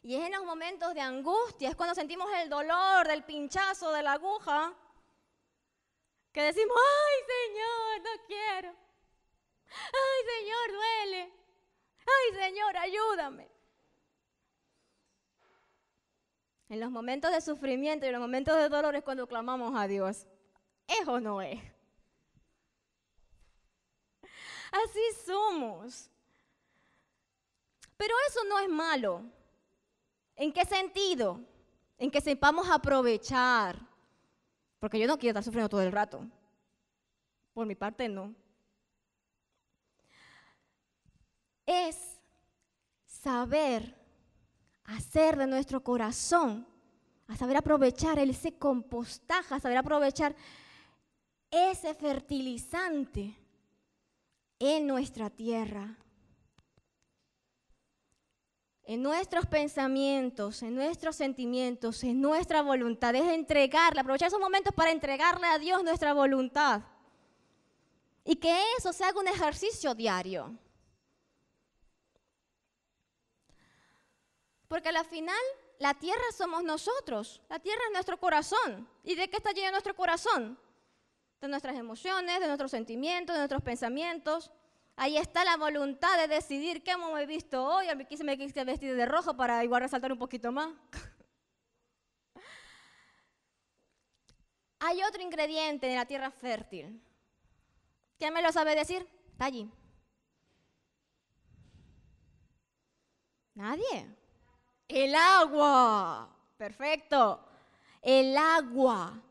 [0.02, 4.02] Y es en los momentos de angustia, es cuando sentimos el dolor del pinchazo de
[4.02, 4.74] la aguja,
[6.32, 8.76] que decimos, ay Señor, no quiero.
[9.68, 11.32] Ay Señor, duele.
[12.00, 13.50] Ay Señor, ayúdame.
[16.68, 19.86] En los momentos de sufrimiento y en los momentos de dolor es cuando clamamos a
[19.86, 20.26] Dios.
[20.88, 21.60] ¿Es o no es?
[24.72, 26.10] Así somos.
[27.96, 29.22] Pero eso no es malo.
[30.34, 31.40] ¿En qué sentido?
[31.98, 33.78] En que sepamos aprovechar.
[34.80, 36.26] Porque yo no quiero estar sufriendo todo el rato.
[37.52, 38.34] Por mi parte, no.
[41.66, 42.18] Es
[43.04, 43.94] saber
[44.84, 46.66] hacer de nuestro corazón,
[47.28, 50.34] a saber aprovechar ese compostaje, a saber aprovechar
[51.50, 53.36] ese fertilizante
[54.64, 55.96] en nuestra tierra
[58.84, 63.14] en nuestros pensamientos, en nuestros sentimientos, en nuestra voluntad.
[63.14, 66.82] Es entregarle, aprovechar esos momentos para entregarle a Dios nuestra voluntad.
[68.24, 70.56] Y que eso se haga un ejercicio diario.
[74.68, 75.40] Porque al final
[75.78, 78.88] la tierra somos nosotros, la tierra es nuestro corazón.
[79.04, 80.58] ¿Y de qué está lleno nuestro corazón?
[81.42, 84.50] De nuestras emociones, de nuestros sentimientos, de nuestros pensamientos,
[84.96, 87.88] Ahí está la voluntad de decidir qué me he visto hoy.
[87.88, 90.68] A mí quise me quise vestir de rojo para igual resaltar un poquito más.
[94.80, 97.02] Hay otro ingrediente en la tierra fértil.
[98.18, 99.08] ¿Quién me lo sabe decir?
[99.30, 99.70] Está allí.
[103.54, 104.14] Nadie.
[104.88, 106.36] El agua.
[106.56, 107.48] Perfecto.
[108.02, 109.22] El agua.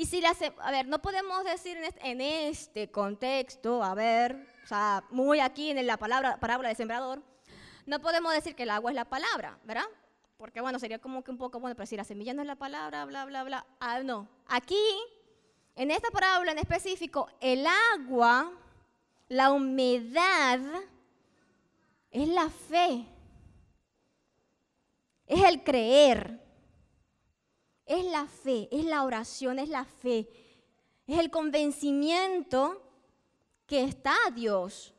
[0.00, 5.04] Y si la, a ver, no podemos decir en este, contexto, a ver, o sea,
[5.10, 7.22] muy aquí en la palabra, parábola de sembrador,
[7.84, 9.84] no podemos decir que el agua es la palabra, ¿verdad?
[10.38, 12.56] Porque bueno, sería como que un poco bueno, pero si la semilla no es la
[12.56, 13.66] palabra, bla, bla, bla.
[13.78, 14.26] Ah, no.
[14.48, 14.74] Aquí,
[15.76, 18.50] en esta parábola en específico, el agua,
[19.28, 20.60] la humedad,
[22.10, 23.04] es la fe.
[25.26, 26.40] Es el creer.
[27.90, 30.28] Es la fe, es la oración, es la fe.
[31.08, 32.80] Es el convencimiento
[33.66, 34.94] que está Dios.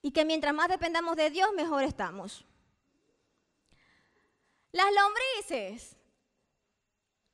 [0.00, 2.44] Y que mientras más dependamos de Dios, mejor estamos.
[4.70, 5.96] Las lombrices.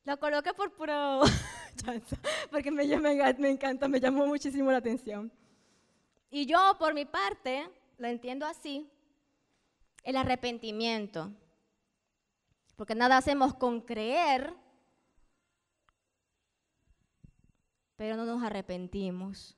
[0.05, 1.21] Lo coloqué por puro
[2.51, 5.31] porque me, me encanta, me llamó muchísimo la atención.
[6.31, 8.91] Y yo, por mi parte, lo entiendo así,
[10.05, 11.31] el arrepentimiento.
[12.77, 14.55] Porque nada hacemos con creer,
[17.97, 19.57] pero no nos arrepentimos.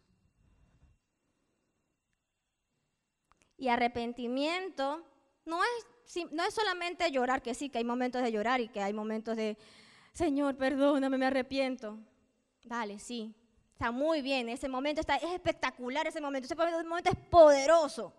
[3.56, 5.04] Y arrepentimiento
[5.44, 8.80] no es, no es solamente llorar, que sí, que hay momentos de llorar y que
[8.80, 9.58] hay momentos de,
[10.12, 11.98] Señor, perdóname, me arrepiento.
[12.62, 13.34] Dale, sí.
[13.72, 18.12] Está muy bien, ese momento está, es espectacular, ese momento, ese momento es poderoso.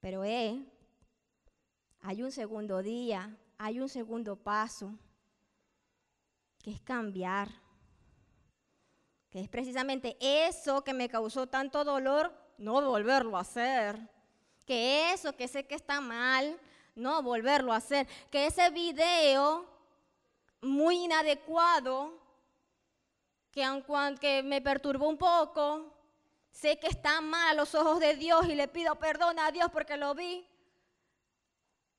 [0.00, 0.60] Pero es
[2.06, 4.92] hay un segundo día, hay un segundo paso,
[6.62, 7.48] que es cambiar,
[9.30, 13.98] que es precisamente eso que me causó tanto dolor, no volverlo a hacer,
[14.66, 16.60] que eso que sé que está mal,
[16.94, 19.66] no volverlo a hacer, que ese video
[20.60, 22.20] muy inadecuado,
[23.50, 25.90] que aunque me perturbó un poco,
[26.50, 29.68] sé que está mal a los ojos de Dios y le pido perdón a Dios
[29.72, 30.46] porque lo vi,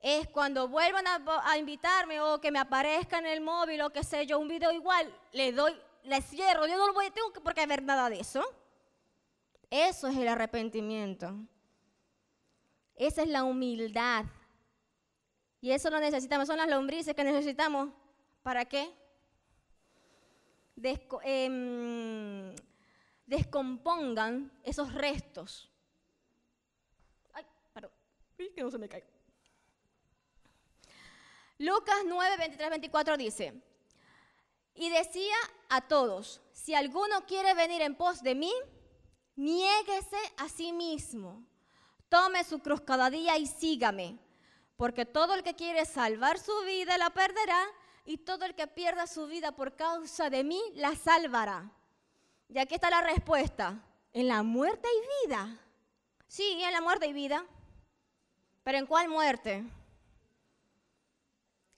[0.02, 4.26] es cuando vuelvan a, invitarme o que me aparezca en el móvil o que sé
[4.26, 5.74] yo, un video igual, le doy,
[6.04, 8.44] le cierro, yo no lo voy, tengo que porque ver nada de eso.
[9.70, 11.34] Eso es el arrepentimiento.
[12.96, 14.26] Esa es la humildad.
[15.60, 17.90] Y eso lo necesitamos, son las lombrices que necesitamos.
[18.44, 18.94] ¿Para qué?
[21.24, 22.54] Em,
[23.26, 25.72] descompongan esos restos.
[27.34, 27.92] Ay, perdón,
[28.38, 29.15] que no se me caiga.
[31.58, 33.54] Lucas 9, 23, 24 dice,
[34.74, 35.36] y decía
[35.70, 38.52] a todos, si alguno quiere venir en pos de mí,
[39.36, 41.46] niéguese a sí mismo,
[42.10, 44.20] tome su cruz cada día y sígame,
[44.76, 47.66] porque todo el que quiere salvar su vida la perderá,
[48.06, 51.72] y todo el que pierda su vida por causa de mí la salvará.
[52.48, 53.82] Y aquí está la respuesta,
[54.14, 55.60] en la muerte y vida.
[56.28, 57.44] Sí, en la muerte y vida.
[58.64, 59.64] Pero ¿en cuál muerte?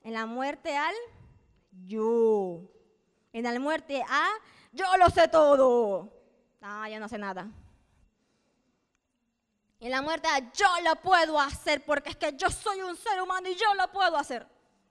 [0.07, 0.95] En la muerte al
[1.85, 2.61] yo.
[3.33, 4.29] En la muerte a
[4.71, 6.09] yo lo sé todo.
[6.61, 7.51] Ah, ya no sé nada.
[9.81, 13.21] En la muerte a yo lo puedo hacer porque es que yo soy un ser
[13.21, 14.47] humano y yo lo puedo hacer.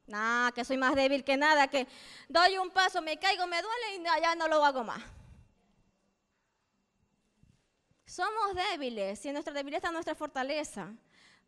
[0.07, 1.89] Nah, que soy más débil que nada, que
[2.29, 5.03] doy un paso, me caigo, me duele y ya no lo hago más.
[8.05, 10.93] Somos débiles y en nuestra debilidad está nuestra fortaleza,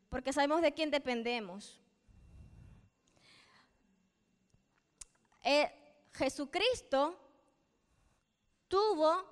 [0.09, 1.79] porque sabemos de quién dependemos.
[5.43, 5.71] Eh,
[6.13, 7.19] Jesucristo
[8.69, 9.25] tuvo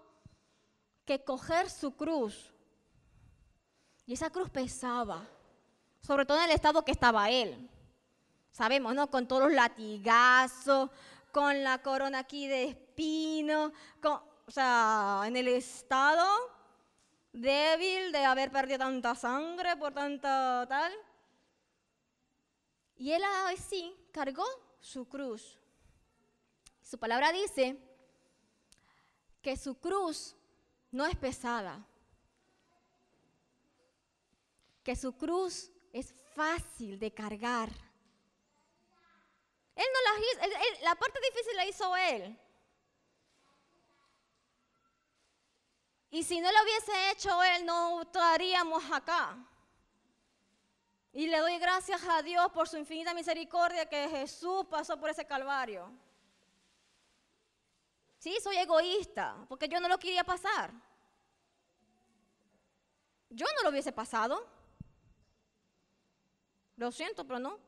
[1.05, 2.53] que coger su cruz.
[4.07, 5.27] Y esa cruz pesaba,
[6.01, 7.69] sobre todo en el estado que estaba él.
[8.53, 9.11] Sabemos, ¿no?
[9.11, 10.91] Con todos los latigazos,
[11.33, 16.25] con la corona aquí de espino, o sea, en el estado
[17.33, 20.93] débil de haber perdido tanta sangre por tanta tal.
[22.97, 24.47] Y él así cargó
[24.81, 25.59] su cruz.
[26.87, 27.76] Su palabra dice
[29.43, 30.37] que su cruz
[30.93, 31.84] no es pesada,
[34.84, 37.70] que su cruz es fácil de cargar.
[39.74, 42.39] Él no la hizo, la parte difícil la hizo él.
[46.11, 49.37] Y si no lo hubiese hecho él, no estaríamos acá.
[51.12, 55.26] Y le doy gracias a Dios por su infinita misericordia que Jesús pasó por ese
[55.26, 56.06] calvario.
[58.27, 60.72] Sí, soy egoísta, porque yo no lo quería pasar.
[63.31, 64.45] Yo no lo hubiese pasado.
[66.74, 67.61] Lo siento, pero no.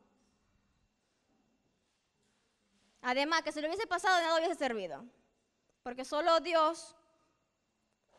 [3.03, 5.05] Además, que si lo hubiese pasado, nada hubiese servido.
[5.85, 6.97] Porque solo Dios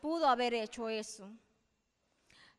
[0.00, 1.30] pudo haber hecho eso.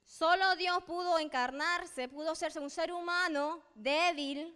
[0.05, 4.55] Solo Dios pudo encarnarse, pudo hacerse un ser humano débil,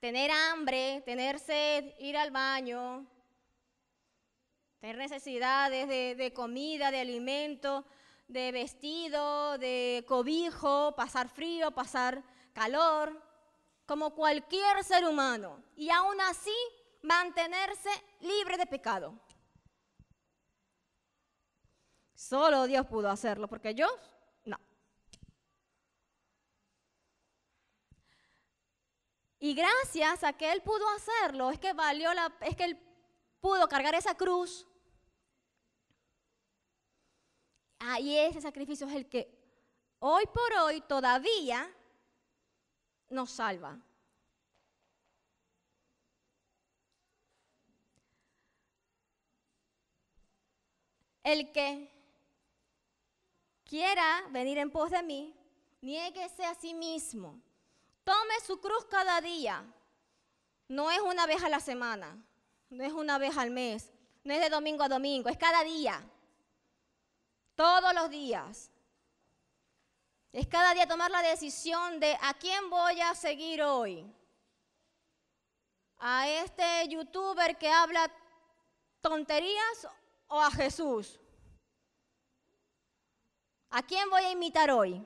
[0.00, 3.06] tener hambre, tener sed, ir al baño,
[4.80, 7.84] tener necesidades de, comida, de alimento,
[8.28, 12.22] de vestido, de cobijo, pasar frío, pasar
[12.52, 13.20] calor
[13.86, 16.54] como cualquier ser humano, y aún así
[17.02, 17.88] mantenerse
[18.20, 19.18] libre de pecado.
[22.14, 23.88] Solo Dios pudo hacerlo, porque yo
[24.44, 24.58] no.
[29.38, 32.88] Y gracias a que Él pudo hacerlo, es que valió la, es que Él
[33.40, 34.67] pudo cargar esa cruz.
[37.78, 39.30] Ahí ese sacrificio es el que
[40.00, 41.70] hoy por hoy todavía
[43.10, 43.78] nos salva.
[51.22, 51.92] El que
[53.64, 55.34] quiera venir en pos de mí,
[55.82, 57.40] niéguese a sí mismo.
[58.02, 59.62] Tome su cruz cada día.
[60.68, 62.16] No es una vez a la semana,
[62.70, 63.92] no es una vez al mes,
[64.24, 66.02] no es de domingo a domingo, es cada día.
[67.58, 68.70] Todos los días.
[70.32, 74.06] Es cada día tomar la decisión de a quién voy a seguir hoy.
[75.98, 78.08] A este youtuber que habla
[79.00, 79.88] tonterías
[80.28, 81.18] o a Jesús.
[83.70, 85.04] ¿A quién voy a imitar hoy?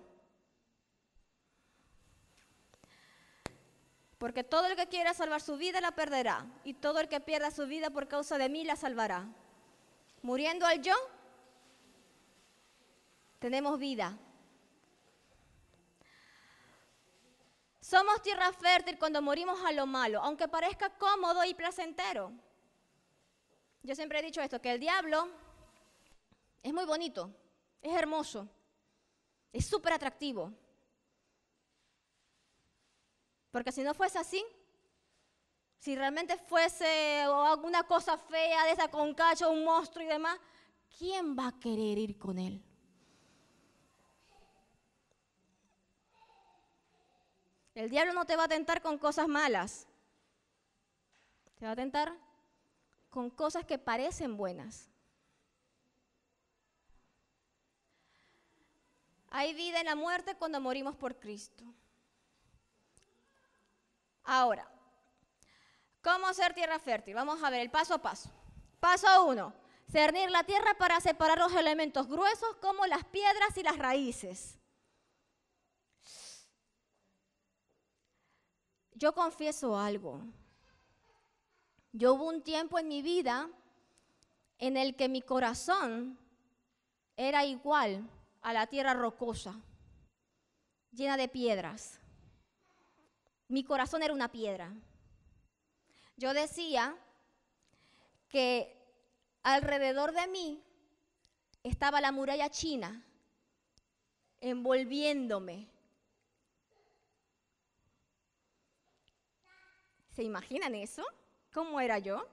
[4.18, 7.50] Porque todo el que quiera salvar su vida la perderá, y todo el que pierda
[7.50, 9.26] su vida por causa de mí la salvará.
[10.20, 10.94] Muriendo al yo,
[13.42, 14.16] tenemos vida.
[17.80, 22.32] Somos tierra fértil cuando morimos a lo malo, aunque parezca cómodo y placentero.
[23.82, 25.28] Yo siempre he dicho esto, que el diablo
[26.62, 27.34] es muy bonito,
[27.82, 28.48] es hermoso,
[29.52, 30.52] es súper atractivo.
[33.50, 34.42] Porque si no fuese así,
[35.78, 40.38] si realmente fuese alguna cosa fea de esa con cacho, un monstruo y demás,
[40.96, 42.62] ¿quién va a querer ir con él?
[47.74, 49.86] El diablo no te va a tentar con cosas malas.
[51.58, 52.12] Te va a tentar
[53.08, 54.88] con cosas que parecen buenas.
[59.30, 61.64] Hay vida en la muerte cuando morimos por Cristo.
[64.24, 64.70] Ahora,
[66.02, 67.14] ¿cómo ser tierra fértil?
[67.14, 68.30] Vamos a ver el paso a paso.
[68.78, 69.54] Paso uno,
[69.90, 74.58] cernir la tierra para separar los elementos gruesos como las piedras y las raíces.
[79.02, 80.20] Yo confieso algo.
[81.90, 83.50] Yo hubo un tiempo en mi vida
[84.58, 86.16] en el que mi corazón
[87.16, 88.08] era igual
[88.42, 89.60] a la tierra rocosa,
[90.92, 91.98] llena de piedras.
[93.48, 94.72] Mi corazón era una piedra.
[96.16, 96.96] Yo decía
[98.28, 98.72] que
[99.42, 100.62] alrededor de mí
[101.64, 103.04] estaba la muralla china
[104.40, 105.71] envolviéndome
[110.12, 111.04] ¿Se imaginan eso?
[111.52, 112.28] ¿Cómo era yo?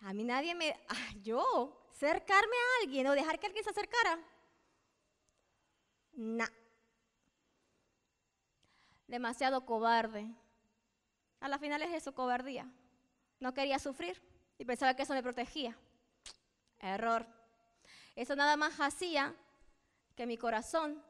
[0.00, 0.78] A mí nadie me...
[1.22, 4.18] Yo, acercarme a alguien o dejar que alguien se acercara.
[6.12, 6.48] Nah.
[9.06, 10.30] Demasiado cobarde.
[11.40, 12.70] A la final es eso, cobardía.
[13.40, 14.20] No quería sufrir
[14.58, 15.76] y pensaba que eso me protegía.
[16.80, 17.26] Error.
[18.14, 19.34] Eso nada más hacía
[20.14, 21.02] que mi corazón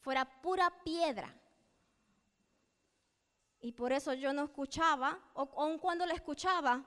[0.00, 1.34] fuera pura piedra.
[3.60, 6.82] Y por eso yo no escuchaba, o aun cuando la escuchaba,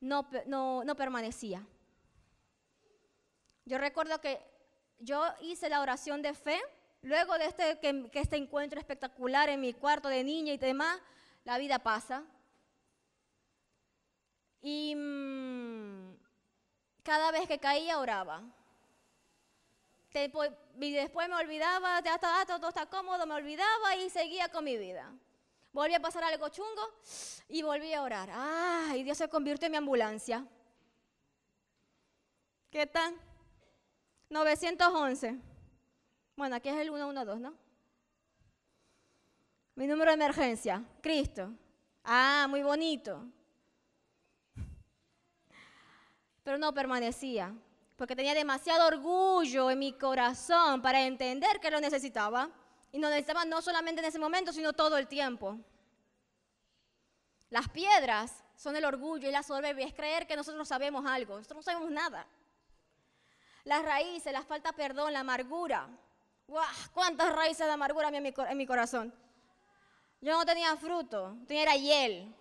[0.00, 1.64] no, no, permanecía.
[3.64, 4.40] Yo recuerdo que
[4.98, 6.60] yo hice la oración de fe,
[7.02, 11.00] luego de este, que, este encuentro espectacular en mi cuarto de niña y demás,
[11.44, 12.24] la vida pasa.
[14.60, 16.16] Y mm,
[17.02, 18.42] cada vez que caía oraba.
[20.14, 24.76] Y después me olvidaba, ya estaba todo está cómodo, me olvidaba y seguía con mi
[24.76, 25.12] vida.
[25.72, 26.82] Volví a pasar algo chungo
[27.48, 28.30] y volví a orar.
[28.32, 29.02] ¡Ay!
[29.02, 30.46] Dios se convirtió en mi ambulancia.
[32.70, 33.16] ¿Qué tal?
[34.30, 35.36] 911.
[36.36, 37.54] Bueno, aquí es el 112, ¿no?
[39.74, 41.52] Mi número de emergencia, Cristo.
[42.04, 43.24] Ah, muy bonito.
[46.44, 47.52] Pero no permanecía,
[47.96, 52.50] porque tenía demasiado orgullo en mi corazón para entender que lo necesitaba.
[52.90, 55.58] Y lo necesitaba no solamente en ese momento, sino todo el tiempo.
[57.50, 61.36] Las piedras son el orgullo y la soberbia, es creer que nosotros sabemos algo.
[61.36, 62.26] Nosotros no sabemos nada.
[63.64, 65.88] Las raíces, la falta de perdón, la amargura.
[66.46, 66.66] ¡Guau!
[66.92, 69.14] ¿Cuántas raíces de amargura había en mi, corazón?
[70.20, 72.34] Yo no tenía fruto, tenía era hiel.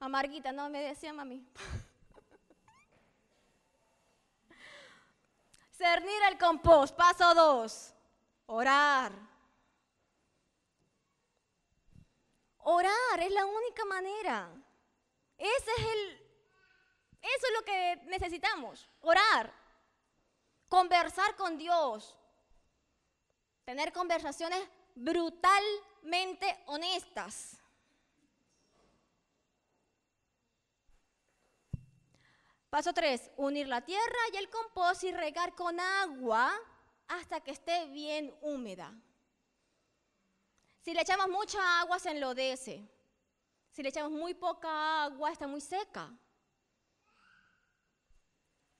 [0.00, 1.46] Amarguita, no me decía mami.
[5.82, 7.92] Cernir el compost, paso dos.
[8.46, 9.10] Orar.
[12.58, 14.48] Orar es la única manera.
[15.36, 16.12] Ese es el,
[17.20, 19.52] eso es lo que necesitamos, orar,
[20.68, 22.16] conversar con Dios,
[23.64, 24.62] tener conversaciones
[24.94, 27.61] brutalmente honestas.
[32.72, 36.50] Paso 3, unir la tierra y el compost y regar con agua
[37.06, 38.94] hasta que esté bien húmeda.
[40.80, 42.88] Si le echamos mucha agua se enlodece.
[43.72, 46.10] Si le echamos muy poca agua está muy seca.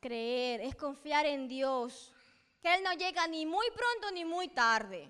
[0.01, 2.15] Creer es confiar en Dios,
[2.63, 5.07] que Él no llega ni muy pronto ni muy tarde.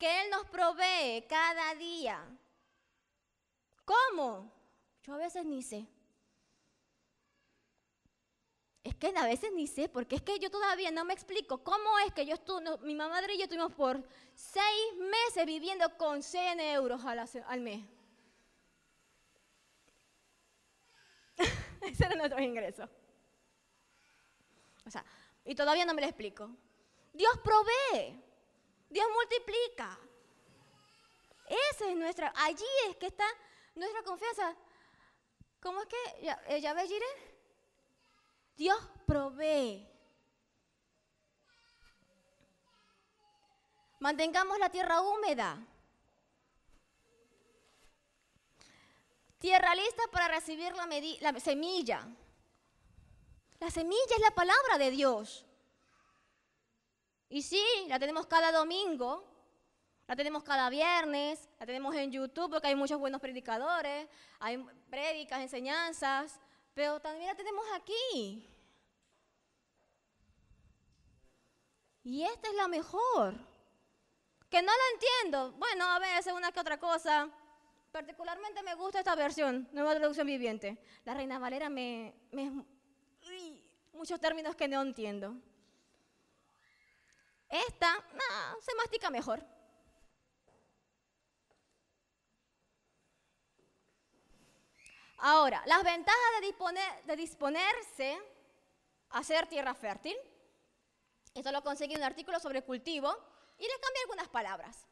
[0.00, 2.26] Que Él nos provee cada día.
[3.84, 4.52] ¿Cómo?
[5.04, 5.93] Yo a veces ni sé.
[8.84, 11.98] Es que a veces ni sé, porque es que yo todavía no me explico cómo
[12.00, 16.60] es que yo estuve, mi madre y yo estuvimos por seis meses viviendo con 100
[16.60, 17.82] euros al, mes.
[21.80, 22.86] Ese era nuestro ingreso.
[24.86, 25.02] O sea,
[25.46, 26.50] y todavía no me lo explico.
[27.14, 28.22] Dios provee,
[28.90, 29.98] Dios multiplica.
[31.70, 33.24] Esa es nuestra, allí es que está
[33.76, 34.54] nuestra confianza.
[35.60, 36.22] ¿Cómo es que?
[36.22, 36.86] ¿Ya, eh, ya ve,
[38.56, 39.88] Dios provee.
[44.00, 45.58] Mantengamos la tierra húmeda.
[49.38, 52.06] Tierra lista para recibir la, la, semilla.
[53.60, 55.44] La semilla es la palabra de Dios.
[57.28, 59.24] Y sí, la tenemos cada domingo,
[60.06, 65.40] la tenemos cada viernes, la tenemos en YouTube porque hay muchos buenos predicadores, hay prédicas,
[65.40, 66.38] enseñanzas,
[66.74, 68.50] pero también la tenemos aquí.
[72.02, 73.34] Y esta es la mejor.
[74.50, 75.52] Que no la entiendo.
[75.52, 77.30] Bueno, a veces una que otra cosa.
[77.90, 80.76] Particularmente me gusta esta versión, nueva traducción viviente.
[81.04, 82.12] La Reina Valera me...
[83.92, 85.34] muchos términos que no entiendo.
[87.48, 88.04] Esta,
[88.60, 89.53] se mastica mejor.
[95.26, 96.20] Ahora, las ventajas
[97.06, 98.18] de, disponerse
[99.08, 100.14] a ser tierra fértil.
[101.32, 103.08] Esto lo conseguí en un artículo sobre cultivo
[103.56, 104.86] y les cambié algunas palabras.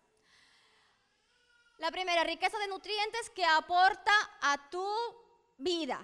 [1.77, 4.11] La primera, riqueza de nutrientes que aporta
[4.41, 4.89] a tu
[5.59, 6.01] vida.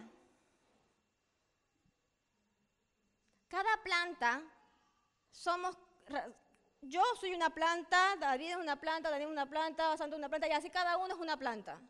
[3.49, 4.43] Cada planta,
[5.31, 5.75] somos,
[6.83, 10.29] yo soy una planta, David es una planta, Daniel es una planta, Santo es una
[10.29, 11.81] planta, y así cada uno es una planta.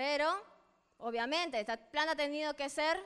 [0.00, 0.34] Pero,
[0.96, 2.96] obviamente, esta planta ha tenido que ser,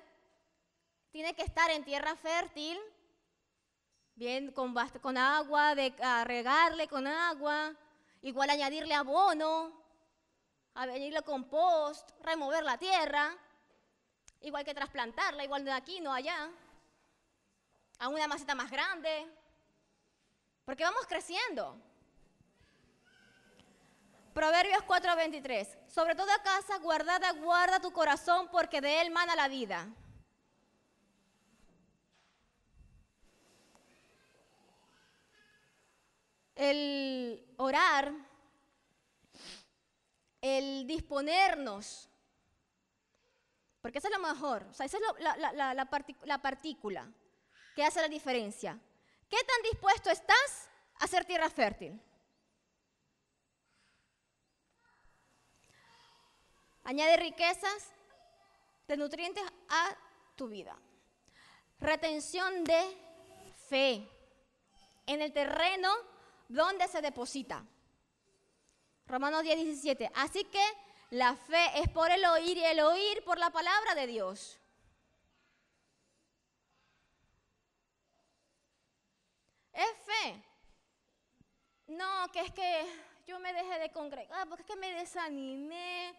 [1.11, 2.79] tiene que estar en tierra fértil,
[4.15, 4.73] bien con,
[5.03, 5.93] con agua, de,
[6.23, 7.75] regarle con agua,
[8.23, 9.73] igual añadirle abono,
[10.75, 13.37] añadirle compost, remover la tierra,
[14.43, 16.49] igual que trasplantarla, igual de aquí, no allá,
[17.99, 19.27] a una maceta más grande.
[20.65, 21.77] Porque vamos creciendo.
[24.35, 25.79] Proverbios 4:23.
[25.87, 29.87] Sobre toda casa guardada, guarda tu corazón porque de él mana la vida.
[36.57, 38.13] El orar,
[40.41, 42.09] el disponernos,
[43.81, 47.09] porque eso es lo mejor, o sea, esa es la, la partícula
[47.75, 48.79] que hace la diferencia.
[49.29, 50.69] ¿Qué tan dispuesto estás
[51.01, 52.01] a ser tierra fértil?
[56.85, 57.93] Añade riquezas
[58.87, 59.97] de nutrientes a
[60.37, 60.77] tu vida.
[61.81, 62.83] Retención de
[63.69, 64.09] fe
[65.07, 65.91] en el terreno
[66.49, 67.65] donde se deposita.
[69.07, 70.11] Romanos 10, 17.
[70.15, 70.63] Así que
[71.11, 74.59] la fe es por el oír y el oír por la palabra de Dios.
[79.73, 80.45] Es fe.
[81.89, 82.87] No, que es que
[83.27, 86.15] yo me dejé de congregar, porque es que me desanimé,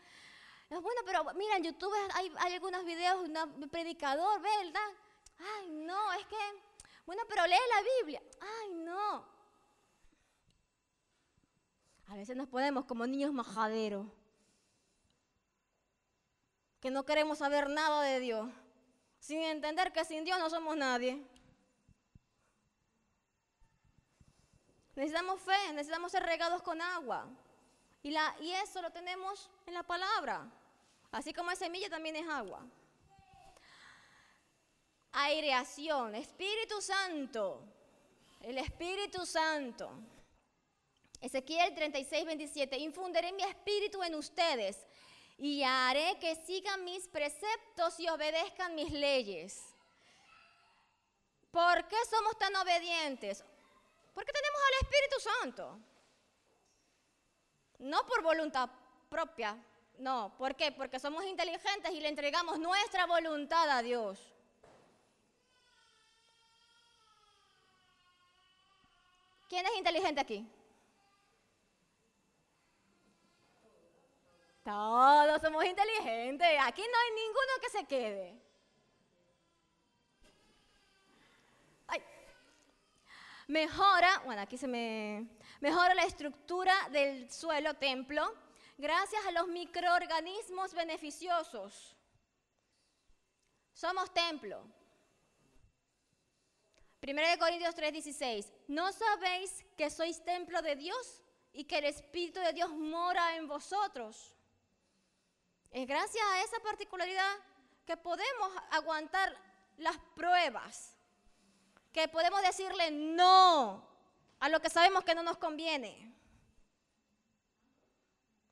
[0.69, 4.89] bueno, pero mira, en YouTube hay, algunos videos de un predicador, ¿verdad?
[5.37, 6.63] Ay, no, es que,
[7.05, 8.21] bueno, pero lee la Biblia.
[8.41, 9.25] Ay, no.
[12.07, 14.05] A veces nos ponemos como niños majaderos,
[16.79, 18.49] que no queremos saber nada de Dios,
[19.19, 21.25] sin entender que sin Dios no somos nadie.
[24.95, 27.27] Necesitamos fe, necesitamos ser regados con agua.
[28.05, 30.47] Y, eso lo tenemos en la palabra.
[31.11, 32.63] Así como es semilla también es agua.
[35.11, 37.63] Aireación, Espíritu Santo.
[38.41, 39.89] El Espíritu Santo.
[41.19, 42.77] Ezequiel 36, 27.
[42.77, 44.85] Infundiré mi espíritu en ustedes
[45.39, 49.63] y haré que sigan mis preceptos y obedezcan mis leyes.
[51.49, 53.43] ¿Por qué somos tan obedientes?
[54.13, 55.94] Porque tenemos al Espíritu Santo.
[57.79, 58.69] No por voluntad
[59.09, 59.57] propia,
[59.97, 60.33] no.
[60.37, 60.71] ¿Por qué?
[60.71, 64.33] Porque somos inteligentes y le entregamos nuestra voluntad a Dios.
[69.47, 70.47] ¿Quién es inteligente aquí?
[74.63, 76.47] Todos somos inteligentes.
[76.61, 78.45] Aquí no hay ninguno que se quede.
[83.47, 85.27] Mejora, bueno, aquí se me
[85.61, 88.33] mejora la estructura del suelo templo
[88.77, 91.95] gracias a los microorganismos beneficiosos.
[93.73, 94.63] Somos templo.
[97.01, 98.51] 1 Corintios 3:16.
[98.67, 101.21] ¿No sabéis que sois templo de Dios
[101.53, 104.33] y que el Espíritu de Dios mora en vosotros?
[105.71, 107.35] Es gracias a esa particularidad
[107.85, 109.37] que podemos aguantar
[109.77, 110.95] las pruebas,
[111.91, 113.94] que podemos decirle no
[114.39, 116.13] a lo que sabemos que no nos conviene.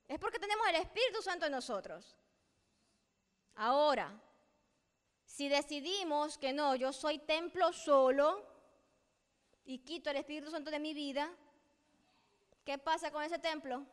[0.07, 2.15] Es porque tenemos el Espíritu Santo en nosotros.
[3.55, 4.11] Ahora,
[5.25, 8.45] si decidimos que no, yo soy templo solo
[9.65, 11.31] y quito el Espíritu Santo de mi vida,
[12.63, 13.85] ¿qué pasa con ese templo?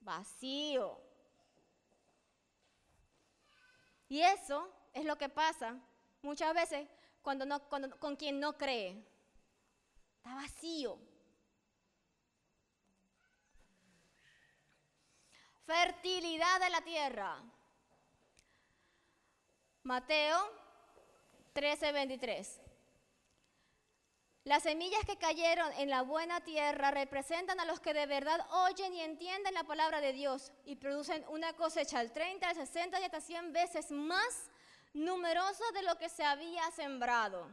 [0.00, 1.00] Vacío.
[4.08, 5.78] Y eso es lo que pasa
[6.22, 6.88] muchas veces
[7.22, 9.02] cuando no, con quien no cree.
[10.16, 10.98] Está vacío.
[15.70, 17.36] fertilidad de la tierra.
[19.84, 20.36] Mateo
[21.54, 22.60] 13:23.
[24.42, 28.94] Las semillas que cayeron en la buena tierra representan a los que de verdad oyen
[28.94, 33.04] y entienden la palabra de Dios y producen una cosecha al 30, al 60 y
[33.04, 34.49] hasta 100 veces más
[34.92, 37.48] numerosa de lo que se había sembrado.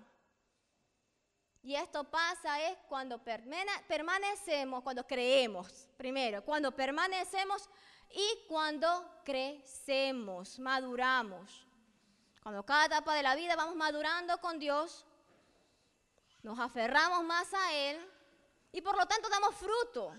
[1.64, 7.70] Y esto pasa es cuando permanecemos, cuando creemos, primero, cuando permanecemos
[8.10, 11.66] y cuando crecemos, maduramos.
[12.42, 15.06] Cuando cada etapa de la vida vamos madurando con Dios,
[16.42, 18.00] nos aferramos más a Él
[18.72, 20.14] y por lo tanto damos fruto.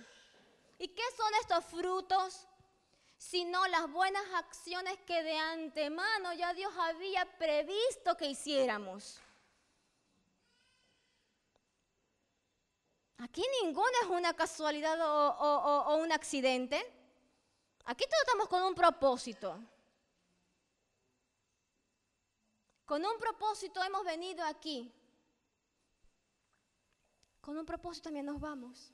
[0.78, 2.47] ¿Y qué son estos frutos?
[3.18, 9.20] Sino las buenas acciones que de antemano ya Dios había previsto que hiciéramos.
[13.18, 16.76] Aquí ninguno es una casualidad o, o un accidente.
[17.84, 19.58] Aquí todos estamos con un propósito.
[22.86, 24.92] Con un propósito hemos venido aquí.
[27.40, 28.92] Con un propósito también nos vamos.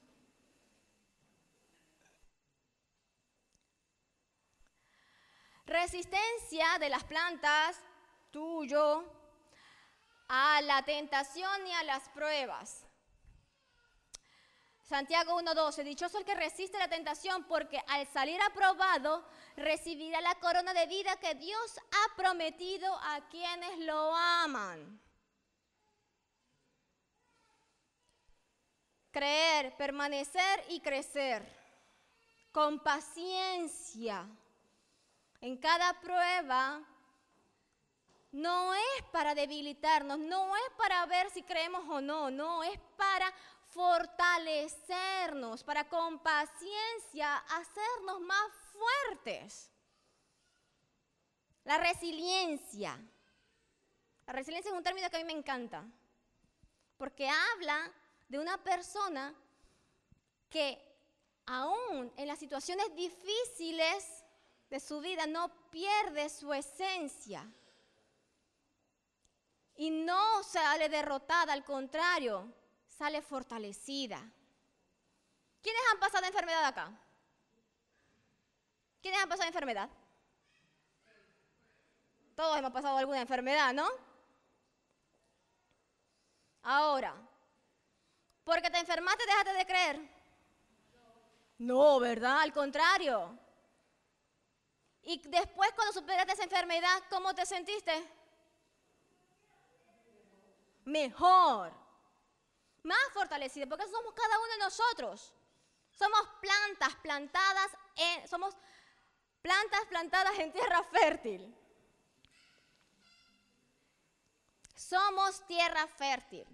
[5.67, 7.81] Resistencia de las plantas,
[8.31, 9.05] tuyo,
[10.29, 12.85] a la tentación ni a las pruebas.
[14.83, 20.75] Santiago 1.12, dichoso el que resiste la tentación porque al salir aprobado recibirá la corona
[20.75, 25.01] de vida que Dios ha prometido a quienes lo aman.
[29.11, 31.43] Creer, permanecer y crecer
[32.53, 34.29] con paciencia.
[35.45, 36.81] En cada prueba
[38.33, 43.31] no es para debilitarnos, no es para ver si creemos o no, no, es para
[43.67, 49.71] fortalecernos, para con paciencia hacernos más fuertes.
[51.65, 52.99] La resiliencia.
[54.27, 55.85] La resiliencia es un término que a mí me encanta,
[56.97, 57.93] porque habla
[58.31, 59.35] de una persona
[60.49, 60.83] que
[61.45, 64.14] aún en las situaciones difíciles
[64.75, 67.49] de su vida no pierde su esencia
[69.77, 72.53] y no sale derrotada, al contrario,
[72.85, 74.21] sale fortalecida.
[75.63, 76.91] ¿Quiénes han pasado enfermedad acá?
[79.01, 79.89] ¿Quiénes han pasado enfermedad?
[82.35, 83.89] Todos hemos pasado alguna enfermedad, ¿no?
[86.63, 87.15] Ahora,
[88.43, 90.01] porque te enfermaste, déjate de creer.
[91.59, 92.41] No, ¿verdad?
[92.41, 93.44] Al contrario.
[95.05, 97.93] Y después cuando superaste esa enfermedad, ¿cómo te sentiste?
[100.85, 101.85] Mejor
[102.85, 105.33] más fortalecida, porque somos cada uno de nosotros.
[105.91, 108.57] Somos plantas plantadas en, somos
[109.43, 111.55] plantas plantadas en tierra fértil.
[114.75, 116.47] Somos tierra fértil.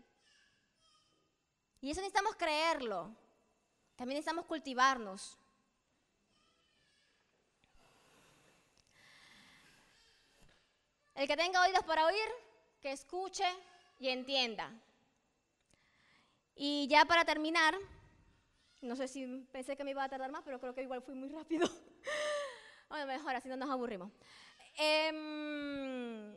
[1.81, 3.15] Y eso necesitamos creerlo.
[3.97, 5.37] También necesitamos cultivarnos.
[11.21, 12.29] El que tenga oídos para oír,
[12.81, 13.45] que escuche
[13.99, 14.73] y entienda.
[16.55, 17.75] Y ya para terminar,
[18.81, 21.15] no sé si pensé que me iba a tardar más, pero creo que igual fui
[21.15, 21.69] muy rápido.
[22.89, 24.11] bueno, mejor, así no nos aburrimos.
[24.79, 26.35] Em,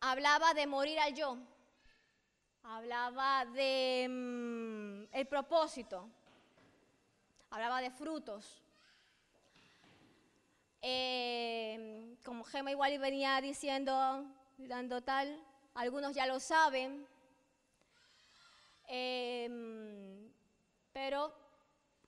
[0.00, 1.38] hablaba de morir al yo.
[2.62, 6.10] Hablaba de mm, el propósito.
[7.48, 8.63] Hablaba de frutos.
[10.86, 13.92] Em, como Gema igual venía diciendo,
[14.58, 17.06] dando tal, algunos ya lo saben,
[18.86, 20.30] Em,
[20.92, 21.32] pero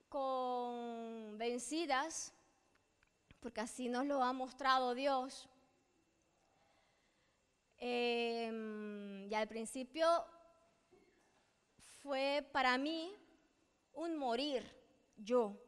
[0.09, 1.53] convencidas,
[3.41, 5.49] porque así nos lo ha mostrado Dios.
[7.79, 10.07] Em, y al principio
[12.03, 13.13] fue para mí
[13.95, 14.65] un morir
[15.17, 15.66] yo.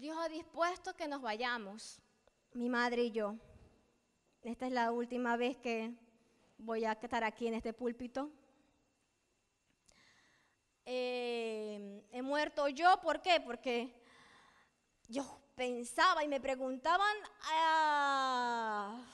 [0.00, 2.00] Dios ha dispuesto que nos vayamos,
[2.54, 3.34] mi madre y yo.
[4.42, 5.92] Esta es la última vez que
[6.56, 8.30] voy a estar aquí en este púlpito.
[10.86, 13.42] Eh, he muerto yo, ¿por qué?
[13.42, 13.94] Porque
[15.06, 15.22] yo
[15.54, 17.16] pensaba y me preguntaban
[17.52, 19.04] a,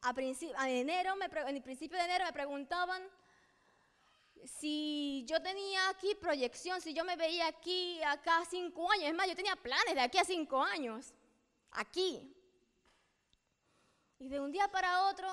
[0.00, 3.02] a, enero, en el principio de enero me preguntaban
[4.44, 9.06] si yo tenía aquí proyección, si yo me veía aquí acá cinco años.
[9.06, 11.12] Es más, yo tenía planes de aquí a cinco años,
[11.72, 12.30] aquí.
[14.18, 15.28] Y de un día para otro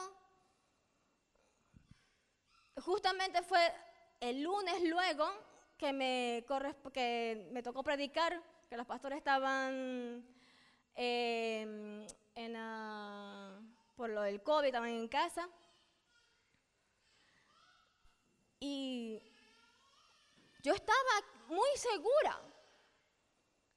[2.81, 3.71] justamente fue
[4.19, 5.29] el lunes luego
[5.77, 6.45] que me,
[6.93, 10.25] que me tocó predicar, que los pastores estaban
[10.95, 12.05] em,
[13.95, 15.47] por lo del COVID, estaban en casa.
[18.63, 19.19] Y
[20.61, 21.13] yo estaba
[21.47, 22.39] muy segura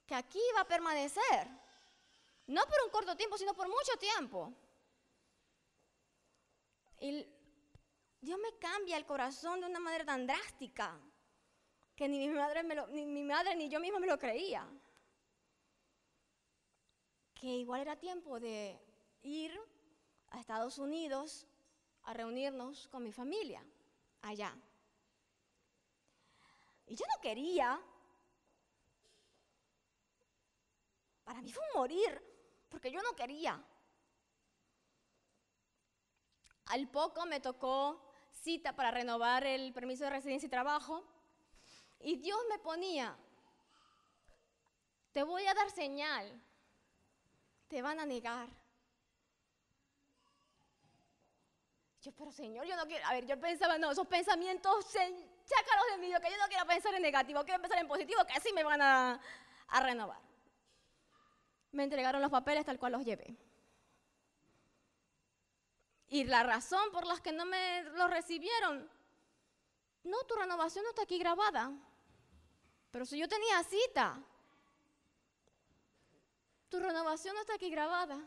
[0.07, 1.49] que aquí iba a permanecer,
[2.47, 4.53] no por un corto tiempo, sino por mucho tiempo.
[7.01, 7.27] Y
[8.21, 11.01] Dios me cambia el corazón de una manera tan drástica
[11.97, 14.69] que ni madre, ni, mi madre ni yo misma me lo creía.
[17.33, 18.79] Que igual era tiempo de
[19.23, 19.59] ir
[20.29, 21.47] a Estados Unidos
[22.03, 23.65] a reunirnos con mi familia
[24.21, 24.55] allá.
[26.87, 27.81] Y yo no quería.
[31.25, 32.23] Para mí fue un morir,
[32.69, 33.63] porque yo no quería.
[36.67, 41.05] Al poco me tocó cita para renovar el permiso de residencia y trabajo.
[42.01, 43.17] Y Dios me ponía,
[45.13, 46.43] te voy a dar señal,
[47.69, 48.49] te van a negar.
[52.03, 54.85] Yo, pero Señor, yo no quiero, a ver, yo pensaba, no, esos pensamientos,
[55.45, 58.33] sácalos de mí, que yo no quiero pensar en negativo, quiero pensar en positivo, que
[58.33, 59.21] así me van a,
[59.83, 60.21] renovar.
[61.73, 63.37] Me entregaron los papeles tal cual los llevé.
[66.09, 68.89] Y la razón por la que no me lo recibieron,
[70.05, 71.73] no, tu renovación no está aquí grabada.
[72.93, 74.23] Pero si yo tenía cita,
[76.69, 78.21] tu renovación no está aquí grabada.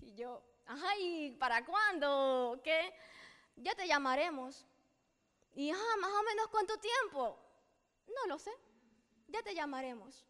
[0.00, 2.60] Y yo, ajá, ¿y para cuándo?
[2.62, 2.94] ¿Qué?
[3.56, 4.64] Ya te llamaremos.
[5.52, 7.38] Y, ajá, más o menos cuánto tiempo.
[8.06, 8.52] No lo sé.
[9.28, 10.24] Ya te llamaremos.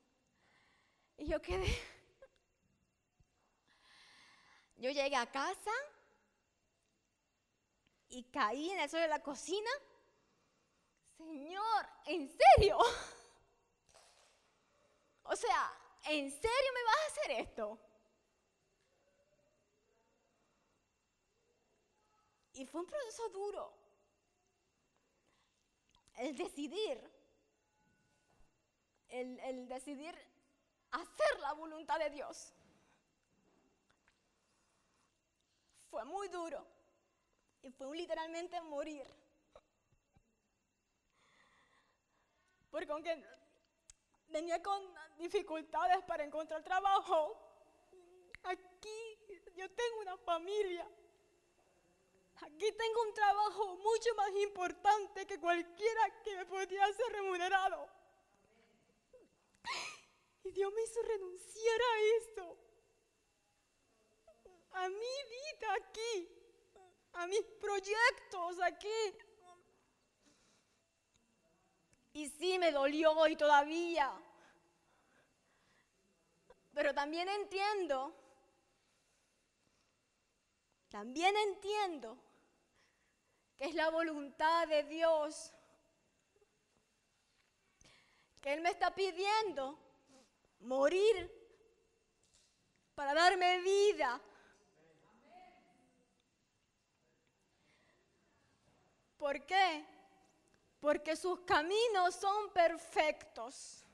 [1.16, 1.66] Y yo quedé.
[4.76, 5.72] Yo llegué a casa
[8.08, 9.70] y caí en el suelo de la cocina.
[11.16, 12.78] Señor, ¿en serio?
[15.30, 15.70] O sea,
[16.04, 17.78] ¿en serio me vas a hacer esto?
[22.54, 23.77] Y fue un proceso duro.
[26.18, 27.00] El decidir,
[29.08, 30.14] el, decidir
[30.90, 32.52] hacer la voluntad de Dios.
[35.90, 36.66] Fue muy duro
[37.62, 39.06] y fue literalmente morir.
[42.70, 43.24] Porque aunque
[44.28, 44.82] venía con
[45.18, 47.36] dificultades para encontrar trabajo,
[48.42, 49.18] aquí
[49.54, 50.86] yo tengo una familia.
[52.40, 57.88] Aquí tengo un trabajo mucho más importante que cualquiera que me podía ser remunerado.
[60.44, 62.58] Y Dios me hizo renunciar a eso.
[64.72, 66.28] A mi vida aquí.
[67.14, 69.14] A mis proyectos aquí.
[72.12, 74.12] Y sí, me dolió hoy todavía.
[76.72, 78.14] Pero también entiendo,
[80.88, 82.27] también entiendo
[83.58, 85.52] que es la voluntad de Dios,
[88.40, 89.78] que Él me está pidiendo
[90.60, 91.30] morir
[92.94, 94.20] para darme vida.
[99.18, 99.84] ¿Por qué?
[100.80, 103.84] porque sus caminos son perfectos.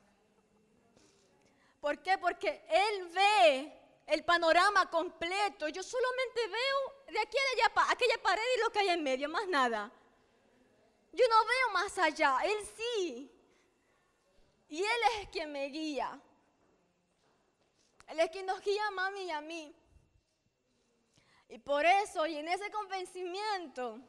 [1.80, 2.18] ¿Por qué?
[2.18, 3.72] Porque Él ve
[4.06, 5.68] el panorama completo.
[5.68, 9.28] Yo solamente veo de aquí a allá, aquella pared y lo que hay en medio,
[9.28, 9.90] más nada.
[11.12, 13.30] Yo no veo más allá, Él sí.
[14.68, 16.20] Y Él es quien me guía.
[18.08, 19.74] Él es quien nos guía a mami y a mí.
[21.48, 24.00] Y por eso, y en ese convencimiento,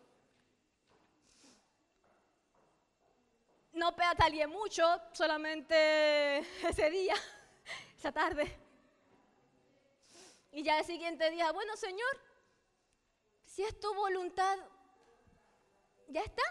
[3.73, 7.15] no pedaleé mucho, solamente ese día,
[7.97, 8.64] esa tarde.
[10.55, 12.17] Y ya el siguiente día, bueno Señor,
[13.43, 14.57] si es tu voluntad,
[16.07, 16.43] ya está.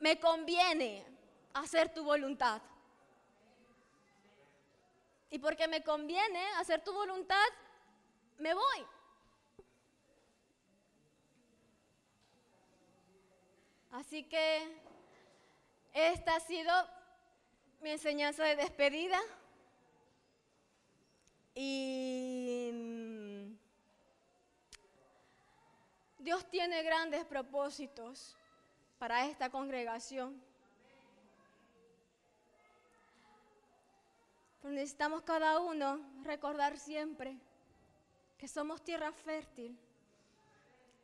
[0.00, 1.06] Me conviene
[1.54, 2.60] hacer tu voluntad.
[5.30, 7.46] Y porque me conviene hacer tu voluntad,
[8.38, 8.86] me voy.
[13.92, 14.82] Así que
[15.92, 16.72] esta ha sido
[17.80, 19.20] mi enseñanza de despedida.
[21.60, 23.58] Y mm,
[26.20, 28.36] Dios tiene grandes propósitos
[28.96, 30.40] para esta congregación.
[34.62, 37.36] Pero necesitamos cada uno recordar siempre
[38.38, 39.76] que somos tierra fértil.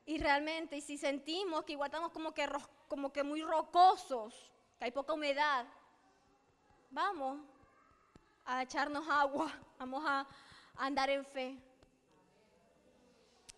[0.06, 2.48] Y realmente, y si sentimos que igual estamos como que,
[2.86, 5.66] como que muy rocosos, que hay poca humedad,
[6.92, 7.40] vamos
[8.44, 10.26] a echarnos agua, vamos a,
[10.76, 11.56] andar en fe.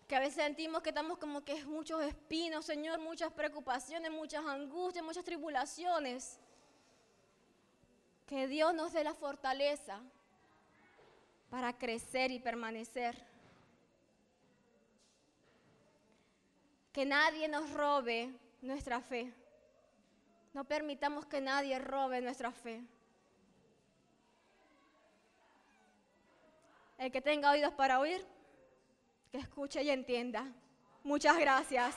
[0.07, 5.03] Que a veces sentimos que estamos como que muchos espinos, Señor, muchas preocupaciones, muchas angustias,
[5.03, 6.39] muchas tribulaciones.
[8.25, 9.99] Que Dios nos dé la fortaleza
[11.49, 13.21] para crecer y permanecer.
[16.93, 19.33] Que nadie nos robe nuestra fe.
[20.53, 22.83] No permitamos que nadie robe nuestra fe.
[26.97, 28.25] El que tenga oídos para oír,
[29.31, 30.51] que escuche y entienda.
[31.03, 31.95] Muchas gracias.